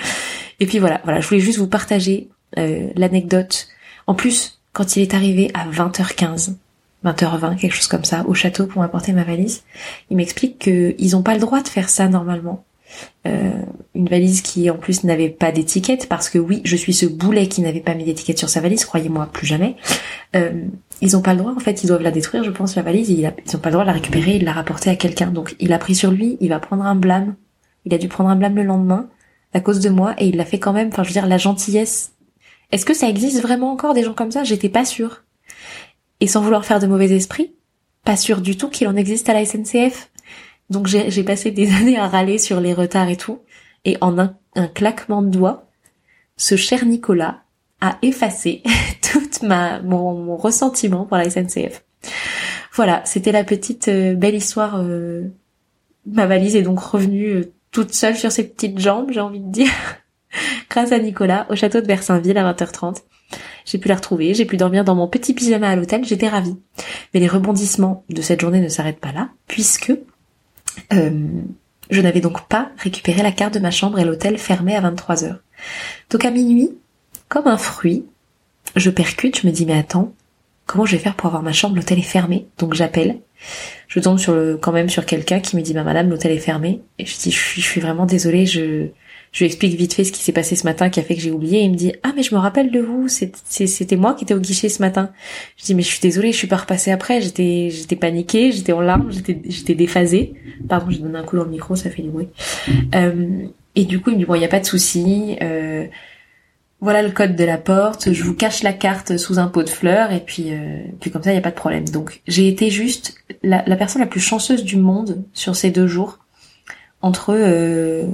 Et 0.59 0.65
puis 0.65 0.79
voilà, 0.79 1.01
voilà, 1.03 1.19
je 1.21 1.27
voulais 1.27 1.41
juste 1.41 1.59
vous 1.59 1.67
partager 1.67 2.29
euh, 2.57 2.89
l'anecdote. 2.95 3.67
En 4.07 4.13
plus, 4.13 4.59
quand 4.73 4.95
il 4.95 5.01
est 5.01 5.13
arrivé 5.13 5.51
à 5.53 5.67
20h15, 5.69 6.55
20h20, 7.11 7.57
quelque 7.57 7.75
chose 7.75 7.87
comme 7.87 8.05
ça, 8.05 8.25
au 8.27 8.33
château 8.33 8.67
pour 8.67 8.81
m'apporter 8.81 9.13
ma 9.13 9.23
valise. 9.23 9.63
Il 10.09 10.17
m'explique 10.17 10.59
qu'ils 10.59 11.11
n'ont 11.11 11.23
pas 11.23 11.33
le 11.33 11.39
droit 11.39 11.61
de 11.61 11.67
faire 11.67 11.89
ça 11.89 12.07
normalement. 12.07 12.65
Euh, 13.27 13.51
une 13.95 14.07
valise 14.07 14.41
qui 14.41 14.69
en 14.69 14.77
plus 14.77 15.03
n'avait 15.03 15.29
pas 15.29 15.51
d'étiquette 15.51 16.07
parce 16.07 16.29
que 16.29 16.37
oui, 16.37 16.61
je 16.63 16.75
suis 16.75 16.93
ce 16.93 17.05
boulet 17.05 17.47
qui 17.47 17.61
n'avait 17.61 17.81
pas 17.81 17.93
mis 17.93 18.05
d'étiquette 18.05 18.39
sur 18.39 18.49
sa 18.49 18.61
valise, 18.61 18.85
croyez-moi, 18.85 19.29
plus 19.31 19.45
jamais. 19.45 19.75
Euh, 20.35 20.63
ils 21.01 21.17
ont 21.17 21.21
pas 21.21 21.33
le 21.33 21.39
droit, 21.39 21.53
en 21.55 21.59
fait, 21.59 21.83
ils 21.83 21.87
doivent 21.87 22.01
la 22.01 22.11
détruire, 22.11 22.43
je 22.43 22.51
pense, 22.51 22.75
la 22.75 22.81
valise, 22.81 23.09
ils 23.09 23.27
ont 23.27 23.59
pas 23.59 23.69
le 23.69 23.73
droit 23.73 23.83
de 23.83 23.87
la 23.87 23.93
récupérer 23.93 24.35
et 24.35 24.39
de 24.39 24.45
la 24.45 24.53
rapporter 24.53 24.89
à 24.89 24.95
quelqu'un. 24.95 25.27
Donc 25.27 25.55
il 25.59 25.73
a 25.73 25.79
pris 25.79 25.95
sur 25.95 26.11
lui, 26.11 26.37
il 26.39 26.49
va 26.49 26.59
prendre 26.59 26.85
un 26.85 26.95
blâme. 26.95 27.35
Il 27.85 27.93
a 27.93 27.97
dû 27.97 28.07
prendre 28.07 28.29
un 28.29 28.35
blâme 28.35 28.55
le 28.55 28.63
lendemain 28.63 29.09
à 29.53 29.61
cause 29.61 29.79
de 29.79 29.89
moi 29.89 30.13
et 30.17 30.27
il 30.27 30.37
l'a 30.37 30.45
fait 30.45 30.59
quand 30.59 30.73
même. 30.73 30.89
Enfin, 30.89 31.03
je 31.03 31.09
veux 31.09 31.13
dire, 31.13 31.27
la 31.27 31.37
gentillesse. 31.37 32.13
Est-ce 32.71 32.85
que 32.85 32.93
ça 32.93 33.07
existe 33.07 33.41
vraiment 33.41 33.71
encore 33.71 33.93
des 33.93 34.03
gens 34.03 34.13
comme 34.13 34.31
ça? 34.31 34.43
J'étais 34.43 34.69
pas 34.69 34.83
sûre. 34.85 35.23
Et 36.19 36.27
sans 36.27 36.41
vouloir 36.41 36.65
faire 36.65 36.79
de 36.79 36.87
mauvais 36.87 37.11
esprit, 37.11 37.53
pas 38.03 38.17
sûr 38.17 38.41
du 38.41 38.57
tout 38.57 38.69
qu'il 38.69 38.87
en 38.87 38.95
existe 38.95 39.29
à 39.29 39.33
la 39.33 39.45
SNCF. 39.45 40.09
Donc 40.69 40.87
j'ai 40.87 41.23
passé 41.23 41.51
des 41.51 41.71
années 41.75 41.97
à 41.97 42.07
râler 42.07 42.37
sur 42.37 42.59
les 42.59 42.73
retards 42.73 43.09
et 43.09 43.17
tout. 43.17 43.39
Et 43.85 43.97
en 44.01 44.17
un, 44.19 44.35
claquement 44.73 45.21
de 45.21 45.29
doigts, 45.29 45.69
ce 46.35 46.55
cher 46.55 46.85
Nicolas 46.85 47.41
a 47.79 47.97
effacé 48.01 48.63
toute 49.01 49.43
ma 49.43 49.81
mon, 49.81 50.35
ressentiment 50.35 51.05
pour 51.05 51.17
la 51.17 51.29
SNCF. 51.29 51.83
Voilà, 52.73 53.01
c'était 53.05 53.31
la 53.31 53.43
petite 53.43 53.87
euh, 53.87 54.13
belle 54.15 54.35
histoire. 54.35 54.79
Euh, 54.79 55.23
ma 56.05 56.27
valise 56.27 56.55
est 56.55 56.61
donc 56.61 56.79
revenue 56.79 57.29
euh, 57.29 57.53
toute 57.71 57.93
seule 57.93 58.15
sur 58.15 58.31
ses 58.31 58.47
petites 58.47 58.79
jambes, 58.79 59.11
j'ai 59.11 59.19
envie 59.19 59.39
de 59.39 59.51
dire, 59.51 59.71
grâce 60.69 60.91
à 60.91 60.99
Nicolas 60.99 61.47
au 61.49 61.55
château 61.55 61.81
de 61.81 61.87
Versainville 61.87 62.37
à 62.37 62.53
20h30. 62.53 62.97
J'ai 63.65 63.77
pu 63.77 63.89
la 63.89 63.95
retrouver, 63.95 64.33
j'ai 64.33 64.45
pu 64.45 64.55
dormir 64.55 64.85
dans 64.85 64.95
mon 64.95 65.07
petit 65.07 65.33
pyjama 65.33 65.69
à 65.69 65.75
l'hôtel, 65.75 66.05
j'étais 66.05 66.29
ravie. 66.29 66.55
Mais 67.13 67.19
les 67.19 67.27
rebondissements 67.27 68.05
de 68.09 68.21
cette 68.21 68.39
journée 68.39 68.61
ne 68.61 68.69
s'arrêtent 68.69 68.99
pas 68.99 69.11
là, 69.11 69.29
puisque 69.47 69.91
euh, 70.93 71.27
je 71.89 72.01
n'avais 72.01 72.21
donc 72.21 72.47
pas 72.47 72.71
récupéré 72.77 73.23
la 73.23 73.31
carte 73.31 73.53
de 73.53 73.59
ma 73.59 73.71
chambre 73.71 73.99
et 73.99 74.05
l'hôtel 74.05 74.37
fermait 74.37 74.75
à 74.75 74.81
23h. 74.81 75.37
Donc 76.09 76.23
à 76.23 76.31
minuit, 76.31 76.77
comme 77.27 77.47
un 77.47 77.57
fruit, 77.57 78.05
je 78.75 78.89
percute, 78.89 79.41
je 79.41 79.47
me 79.47 79.51
dis 79.51 79.65
mais 79.65 79.77
attends, 79.77 80.13
comment 80.65 80.85
je 80.85 80.93
vais 80.93 81.01
faire 81.01 81.15
pour 81.15 81.27
avoir 81.27 81.43
ma 81.43 81.53
chambre? 81.53 81.75
L'hôtel 81.75 81.99
est 81.99 82.03
fermé, 82.03 82.47
donc 82.57 82.73
j'appelle. 82.73 83.19
Je 83.87 83.99
tombe 83.99 84.17
sur 84.17 84.33
le, 84.33 84.57
quand 84.57 84.71
même 84.71 84.89
sur 84.89 85.05
quelqu'un 85.05 85.39
qui 85.39 85.55
me 85.55 85.61
dit 85.61 85.73
bah 85.73 85.83
madame 85.83 86.09
l'hôtel 86.09 86.31
est 86.31 86.39
fermé 86.39 86.81
et 86.99 87.05
je 87.05 87.17
dis 87.17 87.31
je 87.31 87.39
suis, 87.39 87.61
je 87.61 87.67
suis 87.67 87.81
vraiment 87.81 88.05
désolée, 88.05 88.45
je 88.45 88.87
je 89.37 89.43
lui 89.43 89.45
explique 89.45 89.75
vite 89.75 89.93
fait 89.93 90.03
ce 90.03 90.11
qui 90.11 90.23
s'est 90.23 90.31
passé 90.31 90.55
ce 90.55 90.63
matin 90.63 90.89
qui 90.89 90.99
a 90.99 91.03
fait 91.03 91.13
que 91.13 91.21
j'ai 91.21 91.29
oublié. 91.29 91.61
Il 91.61 91.69
me 91.69 91.75
dit 91.75 91.93
ah 92.01 92.11
mais 92.15 92.23
je 92.23 92.33
me 92.33 92.39
rappelle 92.39 92.71
de 92.71 92.79
vous, 92.79 93.07
c'était 93.07 93.95
moi 93.95 94.15
qui 94.15 94.23
étais 94.23 94.33
au 94.33 94.39
guichet 94.39 94.67
ce 94.67 94.81
matin. 94.81 95.11
Je 95.57 95.63
dis 95.65 95.75
mais 95.75 95.83
je 95.83 95.89
suis 95.89 95.99
désolée, 95.99 96.31
je 96.31 96.37
suis 96.37 96.47
pas 96.47 96.55
repassée 96.55 96.89
après. 96.89 97.21
J'étais 97.21 97.69
j'étais 97.69 97.95
paniquée, 97.95 98.51
j'étais 98.51 98.73
en 98.73 98.81
larmes, 98.81 99.11
j'étais 99.11 99.39
j'étais 99.47 99.75
déphasée. 99.75 100.33
Pardon, 100.67 100.89
j'ai 100.89 100.97
donné 100.97 101.19
un 101.19 101.23
coup 101.23 101.37
dans 101.37 101.43
le 101.43 101.51
micro, 101.51 101.75
ça 101.75 101.91
fait 101.91 102.01
du 102.01 102.09
bruit. 102.09 102.29
Euh, 102.95 103.45
et 103.75 103.85
du 103.85 104.01
coup 104.01 104.09
il 104.09 104.13
me 104.13 104.19
dit 104.21 104.25
bon 104.25 104.33
il 104.33 104.41
y 104.41 104.45
a 104.45 104.47
pas 104.47 104.59
de 104.59 104.65
souci. 104.65 105.37
Euh, 105.43 105.85
voilà 106.79 107.03
le 107.03 107.11
code 107.11 107.35
de 107.35 107.43
la 107.43 107.59
porte, 107.59 108.13
je 108.13 108.23
vous 108.23 108.33
cache 108.33 108.63
la 108.63 108.73
carte 108.73 109.17
sous 109.17 109.37
un 109.37 109.49
pot 109.49 109.61
de 109.61 109.69
fleurs 109.69 110.11
et 110.13 110.19
puis 110.19 110.51
euh, 110.51 110.79
puis 110.99 111.11
comme 111.11 111.21
ça 111.21 111.31
il 111.31 111.35
y 111.35 111.37
a 111.37 111.41
pas 111.41 111.51
de 111.51 111.55
problème. 111.55 111.87
Donc 111.87 112.23
j'ai 112.27 112.47
été 112.47 112.71
juste 112.71 113.23
la, 113.43 113.63
la, 113.67 113.75
personne 113.75 114.01
la 114.01 114.07
plus 114.07 114.19
chanceuse 114.19 114.63
du 114.63 114.77
monde 114.77 115.23
sur 115.33 115.55
ces 115.55 115.69
deux 115.69 115.85
jours 115.85 116.17
entre 117.03 117.35
euh, 117.35 118.07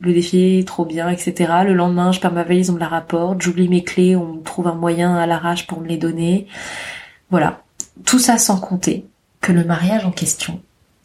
le 0.00 0.12
défi 0.12 0.64
trop 0.66 0.84
bien, 0.84 1.10
etc. 1.10 1.52
Le 1.64 1.74
lendemain, 1.74 2.10
je 2.10 2.20
perds 2.20 2.32
ma 2.32 2.42
valise, 2.42 2.70
on 2.70 2.74
me 2.74 2.80
la 2.80 2.88
rapporte, 2.88 3.42
j'oublie 3.42 3.68
mes 3.68 3.84
clés, 3.84 4.16
on 4.16 4.38
trouve 4.38 4.66
un 4.66 4.74
moyen 4.74 5.16
à 5.16 5.26
l'arrache 5.26 5.66
pour 5.66 5.80
me 5.80 5.86
les 5.86 5.98
donner. 5.98 6.46
Voilà. 7.30 7.62
Tout 8.04 8.18
ça 8.18 8.38
sans 8.38 8.58
compter 8.58 9.04
que 9.40 9.52
le 9.52 9.64
mariage 9.64 10.06
en 10.06 10.10
question 10.10 10.60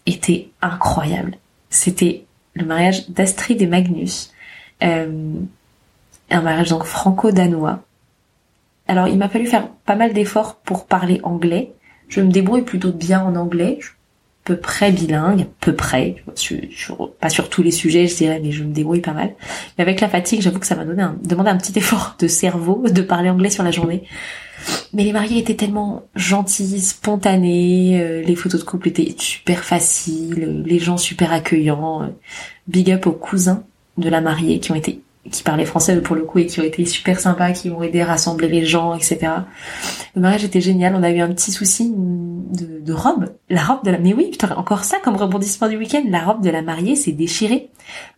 était 0.06 0.50
incroyable. 0.62 1.36
C'était 1.70 2.26
le 2.54 2.66
mariage 2.66 3.10
d'Astrid 3.10 3.62
et 3.62 3.68
Magnus. 3.68 4.32
Euh, 4.84 5.34
un 6.30 6.42
mariage 6.42 6.70
donc 6.70 6.86
franco-danois. 6.86 7.84
Alors 8.88 9.08
il 9.08 9.18
m'a 9.18 9.30
fallu 9.30 9.46
faire 9.46 9.68
pas 9.86 9.96
mal 9.96 10.14
d'efforts 10.14 10.56
pour 10.56 10.86
parler 10.86 11.20
anglais. 11.24 11.74
Je 12.08 12.22
me 12.22 12.32
débrouille 12.32 12.62
plutôt 12.62 12.92
bien 12.92 13.22
en 13.22 13.36
anglais 13.36 13.80
peu 14.46 14.56
près 14.58 14.92
bilingue, 14.92 15.48
peu 15.60 15.76
près, 15.76 16.16
pas 17.20 17.30
sur 17.30 17.50
tous 17.50 17.64
les 17.64 17.72
sujets 17.72 18.08
je 18.08 18.16
dirais, 18.16 18.40
mais 18.42 18.52
je 18.52 18.64
me 18.64 18.72
débrouille 18.72 19.02
pas 19.02 19.12
mal. 19.12 19.34
Mais 19.78 19.82
avec 19.82 20.00
la 20.00 20.08
fatigue, 20.08 20.42
j'avoue 20.42 20.60
que 20.60 20.68
ça 20.68 20.76
m'a 20.76 20.86
donné 20.86 21.02
un, 21.02 21.18
demandé 21.24 21.50
un 21.50 21.58
petit 21.58 21.74
effort 21.78 22.16
de 22.20 22.28
cerveau 22.28 22.86
de 22.88 23.02
parler 23.02 23.30
anglais 23.30 23.50
sur 23.50 23.64
la 23.64 23.72
journée. 23.72 24.04
Mais 24.94 25.04
les 25.04 25.14
mariés 25.14 25.40
étaient 25.40 25.56
tellement 25.56 26.04
gentils, 26.16 26.80
spontanés, 26.80 28.00
euh, 28.00 28.22
les 28.22 28.36
photos 28.36 28.62
de 28.62 28.66
couple 28.66 28.88
étaient 28.88 29.16
super 29.18 29.64
faciles, 29.64 30.64
les 30.66 30.80
gens 30.80 30.98
super 30.98 31.34
accueillants. 31.34 32.14
big 32.68 32.92
up 32.92 33.08
aux 33.08 33.12
cousins 33.12 33.64
de 33.98 34.10
la 34.10 34.22
mariée 34.22 34.60
qui 34.60 34.72
ont 34.72 34.76
été 34.76 35.02
qui 35.32 35.44
parlaient 35.44 35.66
français 35.66 36.00
pour 36.02 36.16
le 36.16 36.24
coup 36.24 36.40
et 36.40 36.46
qui 36.46 36.60
ont 36.60 36.64
été 36.64 36.86
super 36.86 37.20
sympas, 37.20 37.52
qui 37.52 37.70
m'ont 37.70 37.82
aidé 37.82 38.02
à 38.02 38.06
rassembler 38.06 38.48
les 38.48 38.66
gens, 38.66 38.94
etc. 38.94 39.20
Le 40.16 40.22
mariage 40.22 40.44
était 40.44 40.62
génial. 40.62 40.96
On 40.96 41.04
a 41.04 41.10
eu 41.10 41.20
un 41.20 41.30
petit 41.30 41.52
souci 41.52 41.92
de, 41.96 42.80
de 42.80 42.94
robe. 42.94 43.34
La 43.50 43.64
robe 43.64 43.84
de 43.84 43.92
la... 43.92 43.98
Mais 43.98 44.14
oui, 44.14 44.32
encore 44.56 44.84
ça 44.84 44.98
comme 45.04 45.16
rebondissement 45.16 45.68
du 45.68 45.78
week-end. 45.78 46.04
La 46.10 46.24
robe 46.24 46.44
de 46.44 46.50
la 46.50 46.62
mariée 46.62 46.96
s'est 46.96 47.12
déchirée. 47.12 47.70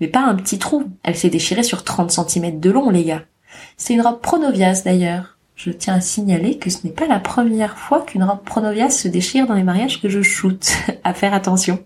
Mais 0.02 0.08
pas 0.08 0.22
un 0.22 0.36
petit 0.36 0.60
trou. 0.60 0.86
Elle 1.04 1.16
s'est 1.16 1.30
déchirée 1.30 1.64
sur 1.64 1.84
30 1.84 2.12
cm 2.12 2.60
de 2.60 2.70
long, 2.70 2.90
les 2.90 3.06
gars. 3.06 3.24
C'est 3.78 3.94
une 3.94 4.02
robe 4.02 4.20
Pronovias 4.22 4.82
d'ailleurs. 4.84 5.38
Je 5.56 5.72
tiens 5.72 5.96
à 5.96 6.02
signaler 6.02 6.60
que 6.60 6.70
ce 6.70 6.86
n'est 6.86 6.94
pas 6.94 7.08
la 7.08 7.20
première 7.20 7.78
fois 7.80 8.02
qu'une 8.02 8.24
robe 8.24 8.44
Pronovias 8.44 8.92
se 8.92 9.08
déchire 9.08 9.48
dans 9.48 9.56
les 9.56 9.64
mariages 9.64 10.02
que 10.02 10.10
je 10.10 10.22
shoote. 10.22 10.72
à 11.04 11.14
faire 11.14 11.34
attention. 11.34 11.80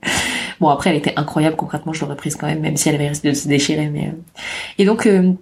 Bon 0.62 0.70
après 0.70 0.92
elle 0.92 0.96
était 0.96 1.14
incroyable 1.16 1.56
concrètement, 1.56 1.92
je 1.92 2.02
l'aurais 2.02 2.16
prise 2.16 2.36
quand 2.36 2.46
même, 2.46 2.60
même 2.60 2.78
si 2.78 2.88
elle 2.88 2.94
avait 2.94 3.10
risqué 3.10 3.30
de 3.30 3.34
se 3.34 3.48
déchirer. 3.48 3.90
Mais 3.90 4.10
euh. 4.10 4.42
et 4.78 4.86
donc 4.86 5.08
euh, 5.08 5.34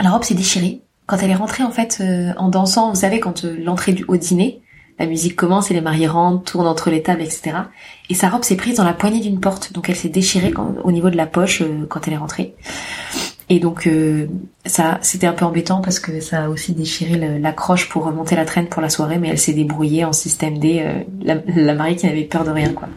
la 0.00 0.10
robe 0.10 0.24
s'est 0.24 0.34
déchirée 0.34 0.80
quand 1.04 1.18
elle 1.18 1.30
est 1.30 1.34
rentrée 1.34 1.62
en 1.62 1.70
fait 1.70 1.98
euh, 2.00 2.32
en 2.38 2.48
dansant. 2.48 2.88
Vous 2.88 3.00
savez 3.00 3.20
quand 3.20 3.44
l'entrée 3.44 3.92
du 3.92 4.02
au 4.08 4.16
dîner, 4.16 4.62
la 4.98 5.04
musique 5.04 5.36
commence 5.36 5.70
et 5.70 5.74
les 5.74 5.82
mariés 5.82 6.06
rentrent, 6.06 6.52
tournent 6.52 6.66
entre 6.66 6.88
les 6.88 7.02
tables, 7.02 7.20
etc. 7.20 7.52
Et 8.08 8.14
sa 8.14 8.30
robe 8.30 8.42
s'est 8.42 8.56
prise 8.56 8.76
dans 8.76 8.84
la 8.84 8.94
poignée 8.94 9.20
d'une 9.20 9.40
porte, 9.40 9.74
donc 9.74 9.90
elle 9.90 9.96
s'est 9.96 10.08
déchirée 10.08 10.54
au 10.84 10.90
niveau 10.90 11.10
de 11.10 11.18
la 11.18 11.26
poche 11.26 11.62
quand 11.90 12.08
elle 12.08 12.14
est 12.14 12.18
rentrée. 12.18 12.54
Et 13.52 13.58
donc 13.58 13.88
euh, 13.88 14.28
ça, 14.64 14.98
c'était 15.02 15.26
un 15.26 15.32
peu 15.32 15.44
embêtant 15.44 15.80
parce 15.82 15.98
que 15.98 16.20
ça 16.20 16.44
a 16.44 16.48
aussi 16.48 16.72
déchiré 16.72 17.16
l'accroche 17.40 17.88
pour 17.88 18.04
remonter 18.04 18.36
la 18.36 18.44
traîne 18.44 18.68
pour 18.68 18.80
la 18.80 18.88
soirée, 18.88 19.18
mais 19.18 19.28
elle 19.28 19.38
s'est 19.38 19.52
débrouillée 19.52 20.04
en 20.04 20.12
système 20.12 20.58
D. 20.58 20.80
Euh, 20.80 21.02
la, 21.20 21.34
la, 21.56 21.74
mariée 21.74 21.96
qui 21.96 22.06
n'avait 22.06 22.22
peur 22.22 22.44
de 22.44 22.50
rien, 22.50 22.72
quoi. 22.72 22.88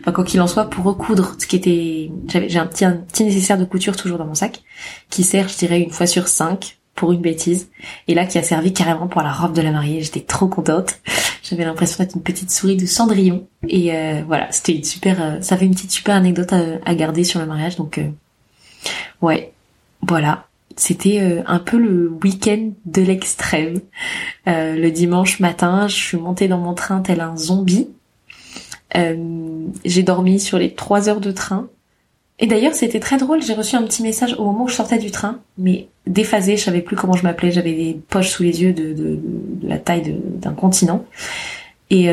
Enfin, 0.00 0.12
quoi 0.12 0.22
qu'il 0.24 0.42
en 0.42 0.46
soit, 0.46 0.68
pour 0.68 0.84
recoudre, 0.84 1.34
ce 1.38 1.46
qui 1.46 1.56
était, 1.56 2.10
j'avais, 2.28 2.50
j'ai 2.50 2.58
un 2.58 2.66
petit, 2.66 2.84
un 2.84 2.92
petit 2.92 3.24
nécessaire 3.24 3.56
de 3.56 3.64
couture 3.64 3.96
toujours 3.96 4.18
dans 4.18 4.26
mon 4.26 4.34
sac, 4.34 4.62
qui 5.08 5.22
sert, 5.22 5.48
je 5.48 5.56
dirais, 5.56 5.80
une 5.80 5.90
fois 5.90 6.06
sur 6.06 6.28
cinq 6.28 6.78
pour 6.94 7.12
une 7.12 7.22
bêtise, 7.22 7.70
et 8.06 8.14
là 8.14 8.26
qui 8.26 8.36
a 8.36 8.42
servi 8.42 8.74
carrément 8.74 9.06
pour 9.06 9.22
la 9.22 9.32
robe 9.32 9.54
de 9.54 9.62
la 9.62 9.70
mariée. 9.70 10.02
J'étais 10.02 10.20
trop 10.20 10.46
contente. 10.46 11.00
J'avais 11.42 11.64
l'impression 11.64 12.04
d'être 12.04 12.14
une 12.14 12.22
petite 12.22 12.50
souris 12.50 12.76
de 12.76 12.84
Cendrillon, 12.84 13.46
et 13.66 13.96
euh, 13.96 14.22
voilà, 14.26 14.52
c'était 14.52 14.74
une 14.74 14.84
super, 14.84 15.38
ça 15.40 15.56
fait 15.56 15.64
une 15.64 15.74
petite 15.74 15.90
super 15.90 16.16
anecdote 16.16 16.52
à, 16.52 16.60
à 16.84 16.94
garder 16.94 17.24
sur 17.24 17.40
le 17.40 17.46
mariage, 17.46 17.76
donc 17.76 17.98
ouais, 19.22 19.52
voilà, 20.02 20.46
c'était 20.76 21.20
euh, 21.20 21.42
un 21.46 21.58
peu 21.58 21.78
le 21.78 22.08
week-end 22.22 22.70
de 22.86 23.02
l'extrême. 23.02 23.80
Euh, 24.48 24.76
le 24.76 24.90
dimanche 24.90 25.40
matin, 25.40 25.88
je 25.88 25.94
suis 25.94 26.16
montée 26.16 26.48
dans 26.48 26.58
mon 26.58 26.74
train 26.74 27.00
tel 27.00 27.20
un 27.20 27.36
zombie. 27.36 27.88
Euh, 28.96 29.66
j'ai 29.84 30.02
dormi 30.02 30.40
sur 30.40 30.58
les 30.58 30.74
trois 30.74 31.08
heures 31.08 31.20
de 31.20 31.30
train. 31.30 31.68
Et 32.38 32.46
d'ailleurs, 32.46 32.74
c'était 32.74 33.00
très 33.00 33.18
drôle. 33.18 33.42
J'ai 33.42 33.54
reçu 33.54 33.76
un 33.76 33.82
petit 33.82 34.02
message 34.02 34.34
au 34.38 34.44
moment 34.44 34.64
où 34.64 34.68
je 34.68 34.74
sortais 34.74 34.98
du 34.98 35.10
train, 35.10 35.38
mais 35.58 35.88
déphasé. 36.06 36.56
Je 36.56 36.64
savais 36.64 36.80
plus 36.80 36.96
comment 36.96 37.12
je 37.12 37.22
m'appelais. 37.22 37.52
J'avais 37.52 37.74
des 37.74 38.00
poches 38.08 38.30
sous 38.30 38.42
les 38.42 38.62
yeux 38.62 38.72
de, 38.72 38.92
de, 38.92 39.16
de 39.16 39.68
la 39.68 39.78
taille 39.78 40.16
d'un 40.40 40.52
continent. 40.52 41.04
Et 41.90 42.08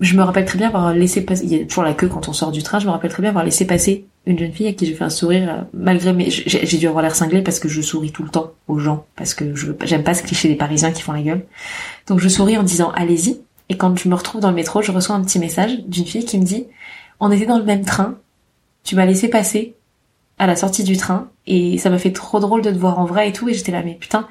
je 0.00 0.16
me 0.16 0.22
rappelle 0.22 0.44
très 0.44 0.58
bien 0.58 0.68
avoir 0.68 0.94
laissé 0.94 1.24
passer. 1.24 1.44
Il 1.44 1.56
y 1.56 1.60
a 1.60 1.64
toujours 1.64 1.84
la 1.84 1.94
queue 1.94 2.08
quand 2.08 2.28
on 2.28 2.32
sort 2.32 2.52
du 2.52 2.62
train. 2.62 2.78
Je 2.78 2.86
me 2.86 2.92
rappelle 2.92 3.10
très 3.10 3.20
bien 3.20 3.30
avoir 3.30 3.44
laissé 3.44 3.66
passer 3.66 4.06
une 4.28 4.38
jeune 4.38 4.52
fille 4.52 4.68
à 4.68 4.72
qui 4.74 4.86
j'ai 4.86 4.94
fait 4.94 5.04
un 5.04 5.10
sourire 5.10 5.48
euh, 5.50 5.62
malgré 5.72 6.12
mes 6.12 6.28
j'ai 6.30 6.78
dû 6.78 6.86
avoir 6.86 7.02
l'air 7.02 7.14
cinglé 7.14 7.42
parce 7.42 7.58
que 7.58 7.68
je 7.68 7.80
souris 7.80 8.12
tout 8.12 8.22
le 8.22 8.28
temps 8.28 8.52
aux 8.68 8.78
gens 8.78 9.06
parce 9.16 9.32
que 9.34 9.54
je 9.54 9.72
j'aime 9.84 10.04
pas 10.04 10.12
ce 10.12 10.22
cliché 10.22 10.48
des 10.48 10.54
parisiens 10.54 10.92
qui 10.92 11.00
font 11.00 11.12
la 11.12 11.22
gueule 11.22 11.46
donc 12.06 12.20
je 12.20 12.28
souris 12.28 12.58
en 12.58 12.62
disant 12.62 12.90
allez-y 12.90 13.40
et 13.70 13.78
quand 13.78 13.98
je 13.98 14.08
me 14.08 14.14
retrouve 14.14 14.42
dans 14.42 14.50
le 14.50 14.54
métro 14.54 14.82
je 14.82 14.92
reçois 14.92 15.16
un 15.16 15.22
petit 15.22 15.38
message 15.38 15.78
d'une 15.86 16.04
fille 16.04 16.26
qui 16.26 16.38
me 16.38 16.44
dit 16.44 16.66
on 17.20 17.30
était 17.30 17.46
dans 17.46 17.58
le 17.58 17.64
même 17.64 17.86
train 17.86 18.18
tu 18.84 18.96
m'as 18.96 19.06
laissé 19.06 19.28
passer 19.28 19.74
à 20.38 20.46
la 20.46 20.56
sortie 20.56 20.84
du 20.84 20.98
train 20.98 21.30
et 21.46 21.78
ça 21.78 21.88
m'a 21.88 21.98
fait 21.98 22.12
trop 22.12 22.38
drôle 22.38 22.60
de 22.60 22.70
te 22.70 22.76
voir 22.76 22.98
en 22.98 23.06
vrai 23.06 23.30
et 23.30 23.32
tout 23.32 23.48
et 23.48 23.54
j'étais 23.54 23.72
là 23.72 23.82
mais 23.82 23.94
putain 23.94 24.28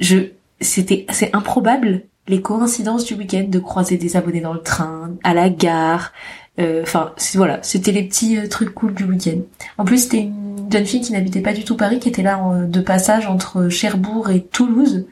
je 0.00 0.18
c'était 0.60 1.06
c'est 1.10 1.34
improbable 1.34 2.02
les 2.26 2.40
coïncidences 2.40 3.04
du 3.04 3.14
week-end 3.14 3.46
de 3.48 3.58
croiser 3.58 3.96
des 3.96 4.16
abonnés 4.16 4.40
dans 4.40 4.54
le 4.54 4.62
train 4.62 5.12
à 5.22 5.34
la 5.34 5.50
gare 5.50 6.12
euh, 6.60 6.82
enfin, 6.82 7.12
voilà, 7.34 7.58
c'était 7.62 7.90
les 7.90 8.04
petits 8.04 8.38
euh, 8.38 8.48
trucs 8.48 8.72
cool 8.74 8.94
du 8.94 9.04
week-end. 9.04 9.40
En 9.76 9.84
plus, 9.84 10.04
c'était 10.04 10.20
une 10.20 10.68
jeune 10.70 10.86
fille 10.86 11.00
qui 11.00 11.12
n'habitait 11.12 11.40
pas 11.40 11.52
du 11.52 11.64
tout 11.64 11.76
Paris, 11.76 11.98
qui 11.98 12.08
était 12.08 12.22
là 12.22 12.40
de 12.66 12.80
passage 12.80 13.26
entre 13.26 13.68
Cherbourg 13.68 14.30
et 14.30 14.42
Toulouse. 14.42 15.06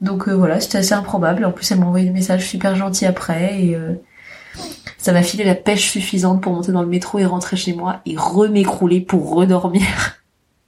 Donc 0.00 0.28
euh, 0.28 0.32
voilà, 0.32 0.60
c'était 0.60 0.78
assez 0.78 0.92
improbable. 0.92 1.44
En 1.44 1.52
plus, 1.52 1.70
elle 1.70 1.78
m'a 1.78 1.86
envoyé 1.86 2.06
des 2.06 2.12
messages 2.12 2.46
super 2.46 2.76
gentils 2.76 3.06
après 3.06 3.62
et 3.62 3.78
ça 4.98 5.12
m'a 5.12 5.22
filé 5.22 5.44
la 5.44 5.54
pêche 5.54 5.90
suffisante 5.90 6.42
pour 6.42 6.52
monter 6.52 6.72
dans 6.72 6.82
le 6.82 6.88
métro 6.88 7.18
et 7.18 7.24
rentrer 7.24 7.56
chez 7.56 7.72
moi 7.72 8.00
et 8.04 8.16
remécrouler 8.16 9.00
pour 9.00 9.34
redormir. 9.34 9.82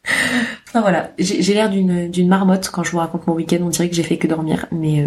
enfin 0.69 0.81
voilà, 0.81 1.11
j'ai 1.19 1.55
l'air 1.55 1.69
d'une 1.69 2.29
marmotte 2.29 2.71
quand 2.71 2.83
je 2.83 2.93
vous 2.93 2.99
raconte 2.99 3.27
mon 3.27 3.35
week-end. 3.35 3.59
On 3.61 3.69
dirait 3.69 3.91
que 3.91 3.97
j'ai 3.97 4.03
fait 4.03 4.17
que 4.17 4.27
dormir, 4.27 4.67
mais 4.73 5.07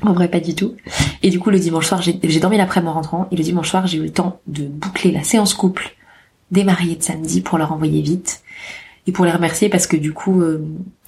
en 0.00 0.12
vrai, 0.12 0.28
pas 0.28 0.40
du 0.40 0.54
tout. 0.54 0.74
Et 1.22 1.30
du 1.30 1.38
coup, 1.38 1.50
le 1.50 1.58
dimanche 1.58 1.86
soir, 1.86 2.02
j'ai 2.02 2.40
dormi 2.40 2.56
l'après-midi 2.56 2.90
en 2.90 2.94
rentrant. 2.94 3.28
Et 3.30 3.36
le 3.36 3.42
dimanche 3.42 3.70
soir, 3.70 3.86
j'ai 3.86 3.98
eu 3.98 4.02
le 4.02 4.10
temps 4.10 4.40
de 4.46 4.64
boucler 4.64 5.12
la 5.12 5.22
séance 5.22 5.54
couple 5.54 5.94
des 6.50 6.64
mariés 6.64 6.96
de 6.96 7.02
samedi 7.02 7.40
pour 7.40 7.58
leur 7.58 7.72
envoyer 7.72 8.02
vite. 8.02 8.42
Et 9.06 9.12
pour 9.12 9.24
les 9.24 9.32
remercier 9.32 9.68
parce 9.68 9.86
que 9.86 9.96
du 9.96 10.12
coup, 10.12 10.40
euh, 10.40 10.64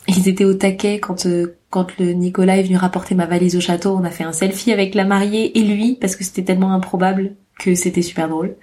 ils 0.09 0.29
étaient 0.29 0.45
au 0.45 0.55
taquet 0.55 0.99
quand 0.99 1.27
euh, 1.27 1.57
quand 1.71 1.99
le 1.99 2.13
Nicolas 2.13 2.57
est 2.57 2.63
venu 2.63 2.77
rapporter 2.77 3.15
ma 3.15 3.27
valise 3.27 3.57
au 3.57 3.61
château. 3.61 3.97
On 3.97 4.05
a 4.05 4.11
fait 4.11 4.25
un 4.25 4.33
selfie 4.33 4.73
avec 4.73 4.95
la 4.95 5.05
mariée 5.05 5.57
et 5.59 5.63
lui 5.63 5.97
parce 6.01 6.17
que 6.17 6.25
c'était 6.25 6.45
tellement 6.45 6.73
improbable 6.73 7.35
que 7.59 7.75
c'était 7.75 8.03
super 8.03 8.29
drôle. 8.29 8.57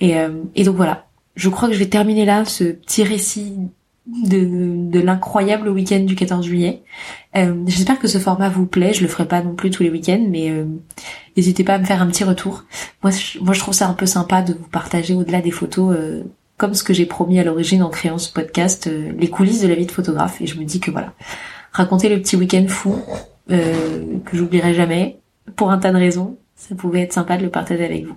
Et, 0.00 0.16
euh, 0.16 0.42
et 0.54 0.64
donc 0.64 0.76
voilà. 0.76 1.06
Je 1.34 1.48
crois 1.48 1.68
que 1.68 1.74
je 1.74 1.78
vais 1.78 1.86
terminer 1.86 2.24
là 2.24 2.44
ce 2.44 2.64
petit 2.64 3.04
récit 3.04 3.54
de, 4.06 4.90
de 4.90 5.00
l'incroyable 5.00 5.68
week-end 5.68 6.00
du 6.00 6.14
14 6.14 6.44
juillet. 6.44 6.82
Euh, 7.36 7.54
J'espère 7.66 7.98
que 7.98 8.08
ce 8.08 8.18
format 8.18 8.48
vous 8.48 8.66
plaît. 8.66 8.92
Je 8.92 9.02
le 9.02 9.08
ferai 9.08 9.26
pas 9.26 9.42
non 9.42 9.54
plus 9.54 9.70
tous 9.70 9.82
les 9.82 9.90
week-ends, 9.90 10.26
mais 10.28 10.50
euh, 10.50 10.64
n'hésitez 11.36 11.64
pas 11.64 11.74
à 11.74 11.78
me 11.78 11.84
faire 11.84 12.02
un 12.02 12.06
petit 12.06 12.24
retour. 12.24 12.64
Moi, 13.02 13.12
je, 13.12 13.38
moi, 13.40 13.54
je 13.54 13.60
trouve 13.60 13.74
ça 13.74 13.88
un 13.88 13.94
peu 13.94 14.06
sympa 14.06 14.42
de 14.42 14.54
vous 14.54 14.68
partager 14.68 15.14
au-delà 15.14 15.40
des 15.40 15.50
photos, 15.50 15.94
euh, 15.96 16.22
comme 16.56 16.74
ce 16.74 16.84
que 16.84 16.92
j'ai 16.92 17.06
promis 17.06 17.38
à 17.38 17.44
l'origine 17.44 17.82
en 17.82 17.90
créant 17.90 18.18
ce 18.18 18.32
podcast, 18.32 18.88
les 19.18 19.28
coulisses 19.28 19.62
de 19.62 19.68
la 19.68 19.74
vie 19.74 19.86
de 19.86 19.92
photographe. 19.92 20.40
Et 20.40 20.46
je 20.46 20.58
me 20.58 20.64
dis 20.64 20.80
que 20.80 20.90
voilà, 20.90 21.12
raconter 21.72 22.08
le 22.08 22.20
petit 22.20 22.36
week-end 22.36 22.66
fou 22.68 22.96
que 23.48 24.32
j'oublierai 24.32 24.72
jamais, 24.72 25.18
pour 25.56 25.70
un 25.72 25.78
tas 25.78 25.90
de 25.90 25.96
raisons, 25.96 26.38
ça 26.54 26.76
pouvait 26.76 27.00
être 27.00 27.12
sympa 27.12 27.36
de 27.36 27.42
le 27.42 27.50
partager 27.50 27.84
avec 27.84 28.06
vous. 28.06 28.16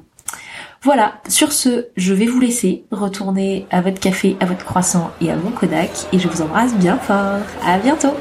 Voilà, 0.85 1.15
sur 1.27 1.51
ce, 1.51 1.87
je 1.97 2.13
vais 2.13 2.27
vous 2.27 2.39
laisser 2.39 2.83
retourner 2.91 3.65
à 3.71 3.81
votre 3.81 3.99
café, 3.99 4.37
à 4.39 4.45
votre 4.45 4.63
croissant 4.63 5.09
et 5.19 5.31
à 5.31 5.35
mon 5.35 5.49
Kodak 5.49 5.89
et 6.13 6.19
je 6.19 6.27
vous 6.27 6.43
embrasse 6.43 6.75
bien 6.75 6.99
fort. 6.99 7.41
À 7.65 7.79
bientôt 7.79 8.13